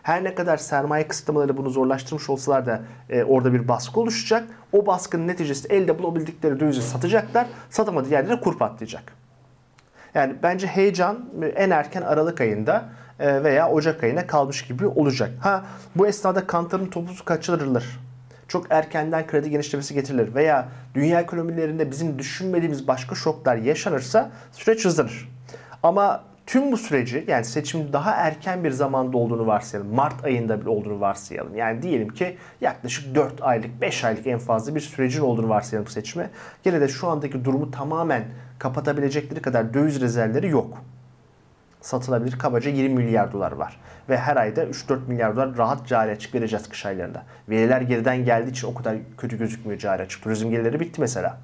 Her 0.04 0.24
ne 0.24 0.36
kadar 0.36 0.58
sermaye 0.58 1.08
kısıtlamaları 1.08 1.58
bunu 1.58 1.70
zorlaştırmış 1.70 2.30
olsalar 2.30 2.66
da 2.66 2.82
e, 3.10 3.24
orada 3.24 3.54
bir 3.54 3.68
baskı 3.68 4.00
oluşacak. 4.00 4.44
O 4.72 4.86
baskının 4.86 5.28
neticesinde 5.28 5.76
elde 5.76 6.00
bulabildikleri 6.00 6.60
dövizi 6.60 6.82
satacaklar. 6.82 7.48
Satamadığı 7.70 8.10
yerlere 8.10 8.40
kur 8.40 8.58
patlayacak. 8.58 9.14
Yani 10.14 10.36
bence 10.44 10.68
heyecan 10.68 11.26
en 11.56 11.70
erken 11.70 12.02
Aralık 12.02 12.42
ayında 12.42 12.90
e, 13.20 13.44
veya 13.44 13.70
Ocak 13.70 14.04
ayına 14.04 14.28
kalmış 14.28 14.66
gibi 14.66 14.88
olacak. 14.88 15.30
Ha 15.42 15.66
bu 15.96 16.08
esnada 16.08 16.48
kantarın 16.48 16.86
topuzu 16.86 17.26
kaçırılır. 17.26 18.00
Çok 18.48 18.66
erkenden 18.70 19.28
kredi 19.28 19.50
genişlemesi 19.50 19.94
getirilir 19.94 20.36
veya 20.36 20.68
dünya 20.96 21.22
ekonomilerinde 21.22 21.92
bizim 21.92 22.20
düşünmediğimiz 22.20 22.88
başka 22.88 23.16
şoklar 23.16 23.56
yaşanırsa 23.56 24.32
süreç 24.52 24.86
hızlanır. 24.86 25.30
Ama 25.84 26.24
Tüm 26.46 26.72
bu 26.72 26.78
süreci 26.78 27.26
yani 27.28 27.46
seçim 27.46 27.94
daha 27.94 28.12
erken 28.12 28.64
bir 28.64 28.72
zamanda 28.72 29.18
olduğunu 29.18 29.48
varsayalım. 29.48 29.96
Mart 29.96 30.26
ayında 30.26 30.62
bir 30.62 30.66
olduğunu 30.66 31.02
varsayalım. 31.02 31.56
Yani 31.56 31.82
diyelim 31.82 32.10
ki 32.10 32.38
yaklaşık 32.62 33.16
4 33.16 33.42
aylık 33.42 33.82
5 33.82 34.04
aylık 34.04 34.28
en 34.28 34.40
fazla 34.40 34.76
bir 34.76 34.80
sürecin 34.80 35.22
olduğunu 35.22 35.50
varsayalım 35.50 35.88
seçime. 35.88 36.30
Gene 36.64 36.82
de 36.82 36.88
şu 36.88 37.08
andaki 37.08 37.46
durumu 37.46 37.72
tamamen 37.72 38.24
kapatabilecekleri 38.60 39.42
kadar 39.42 39.74
döviz 39.74 40.02
rezervleri 40.02 40.50
yok. 40.50 40.78
satılabilir 41.82 42.40
kabaca 42.40 42.72
20 42.72 42.96
milyar 42.96 43.34
dolar 43.34 43.52
var. 43.52 43.80
Ve 44.10 44.18
her 44.18 44.38
ayda 44.38 44.64
3-4 44.64 45.08
milyar 45.08 45.36
dolar 45.36 45.58
rahat 45.58 45.88
cari 45.88 46.12
açık 46.12 46.36
vereceğiz 46.36 46.70
kış 46.70 46.86
aylarında. 46.86 47.24
Veriler 47.50 47.82
geriden 47.82 48.26
geldiği 48.26 48.50
için 48.50 48.68
o 48.68 48.74
kadar 48.74 48.98
kötü 49.18 49.38
gözükmüyor 49.38 49.80
cari 49.80 50.02
açık. 50.04 50.24
Turizm 50.24 50.50
gelirleri 50.50 50.80
bitti 50.80 51.02
mesela. 51.02 51.38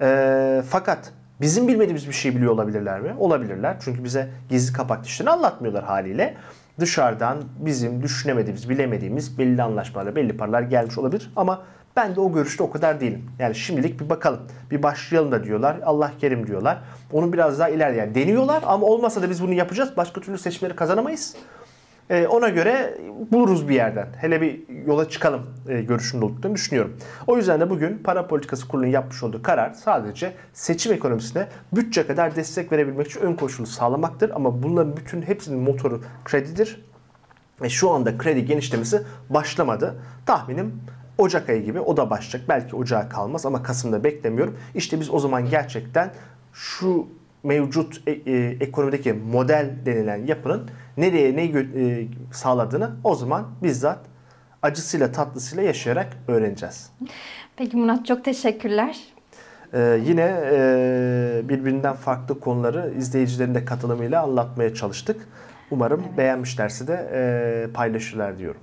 Ee, 0.00 0.62
fakat 0.68 1.12
bizim 1.42 1.68
bilmediğimiz 1.68 2.08
bir 2.08 2.12
şey 2.12 2.36
biliyor 2.36 2.52
olabilirler 2.52 3.00
mi? 3.00 3.14
Olabilirler. 3.18 3.76
Çünkü 3.80 4.04
bize 4.04 4.28
gizli 4.48 4.72
kapaklı 4.72 5.06
işlerini 5.06 5.30
anlatmıyorlar 5.30 5.84
haliyle. 5.84 6.34
Dışarıdan 6.80 7.38
bizim 7.58 8.02
düşünemediğimiz, 8.02 8.68
bilemediğimiz 8.68 9.38
belli 9.38 9.62
anlaşmalarla 9.62 10.16
belli 10.16 10.36
paralar 10.36 10.62
gelmiş 10.62 10.98
olabilir. 10.98 11.32
Ama 11.36 11.62
ben 11.96 12.16
de 12.16 12.20
o 12.20 12.32
görüşte 12.32 12.62
o 12.62 12.70
kadar 12.70 13.00
değilim. 13.00 13.30
Yani 13.38 13.54
şimdilik 13.54 14.00
bir 14.00 14.10
bakalım. 14.10 14.40
Bir 14.70 14.82
başlayalım 14.82 15.32
da 15.32 15.44
diyorlar. 15.44 15.76
Allah 15.84 16.12
kerim 16.20 16.46
diyorlar. 16.46 16.78
Onu 17.12 17.32
biraz 17.32 17.58
daha 17.58 17.68
ileride 17.68 17.98
yani 17.98 18.14
deniyorlar 18.14 18.62
ama 18.66 18.86
olmasa 18.86 19.22
da 19.22 19.30
biz 19.30 19.42
bunu 19.42 19.52
yapacağız. 19.52 19.96
Başka 19.96 20.20
türlü 20.20 20.38
seçimleri 20.38 20.76
kazanamayız. 20.76 21.36
Ee, 22.12 22.26
ona 22.26 22.48
göre 22.48 22.98
buluruz 23.30 23.68
bir 23.68 23.74
yerden. 23.74 24.08
Hele 24.16 24.40
bir 24.40 24.68
yola 24.86 25.08
çıkalım 25.08 25.46
e, 25.68 25.82
görüşünde 25.82 26.24
olduklarını 26.24 26.56
düşünüyorum. 26.56 26.96
O 27.26 27.36
yüzden 27.36 27.60
de 27.60 27.70
bugün 27.70 27.98
para 27.98 28.26
politikası 28.26 28.68
kurulunun 28.68 28.90
yapmış 28.90 29.22
olduğu 29.22 29.42
karar 29.42 29.72
sadece 29.72 30.32
seçim 30.52 30.92
ekonomisine 30.92 31.48
bütçe 31.72 32.06
kadar 32.06 32.36
destek 32.36 32.72
verebilmek 32.72 33.06
için 33.06 33.20
ön 33.20 33.34
koşulu 33.34 33.66
sağlamaktır. 33.66 34.30
Ama 34.30 34.62
bunların 34.62 34.96
bütün 34.96 35.22
hepsinin 35.22 35.58
motoru 35.58 36.02
kredidir. 36.24 36.84
Ve 37.62 37.68
şu 37.68 37.90
anda 37.90 38.18
kredi 38.18 38.44
genişlemesi 38.44 39.02
başlamadı. 39.30 39.94
Tahminim 40.26 40.80
Ocak 41.18 41.48
ayı 41.48 41.64
gibi 41.64 41.80
o 41.80 41.96
da 41.96 42.10
başlayacak. 42.10 42.48
Belki 42.48 42.76
ocağa 42.76 43.08
kalmaz 43.08 43.46
ama 43.46 43.62
Kasım'da 43.62 44.04
beklemiyorum. 44.04 44.56
İşte 44.74 45.00
biz 45.00 45.10
o 45.10 45.18
zaman 45.18 45.50
gerçekten 45.50 46.10
şu 46.52 47.06
mevcut 47.42 48.02
e, 48.06 48.12
e, 48.12 48.56
ekonomideki 48.60 49.12
model 49.12 49.70
denilen 49.86 50.26
yapının 50.26 50.70
nereye 50.96 51.36
ne 51.36 51.44
e, 51.44 52.06
sağladığını 52.32 52.90
o 53.04 53.14
zaman 53.14 53.46
bizzat 53.62 53.98
acısıyla 54.62 55.12
tatlısıyla 55.12 55.64
yaşayarak 55.64 56.16
öğreneceğiz. 56.28 56.90
Peki 57.56 57.76
Murat 57.76 58.06
çok 58.06 58.24
teşekkürler. 58.24 58.98
Ee, 59.74 60.00
yine 60.04 60.40
e, 60.52 61.42
birbirinden 61.48 61.94
farklı 61.94 62.40
konuları 62.40 62.94
izleyicilerin 62.98 63.54
de 63.54 63.64
katılımıyla 63.64 64.22
anlatmaya 64.22 64.74
çalıştık. 64.74 65.28
Umarım 65.70 66.04
beğenmişlerse 66.16 66.86
de 66.86 67.10
e, 67.12 67.72
paylaşırlar 67.72 68.38
diyorum. 68.38 68.60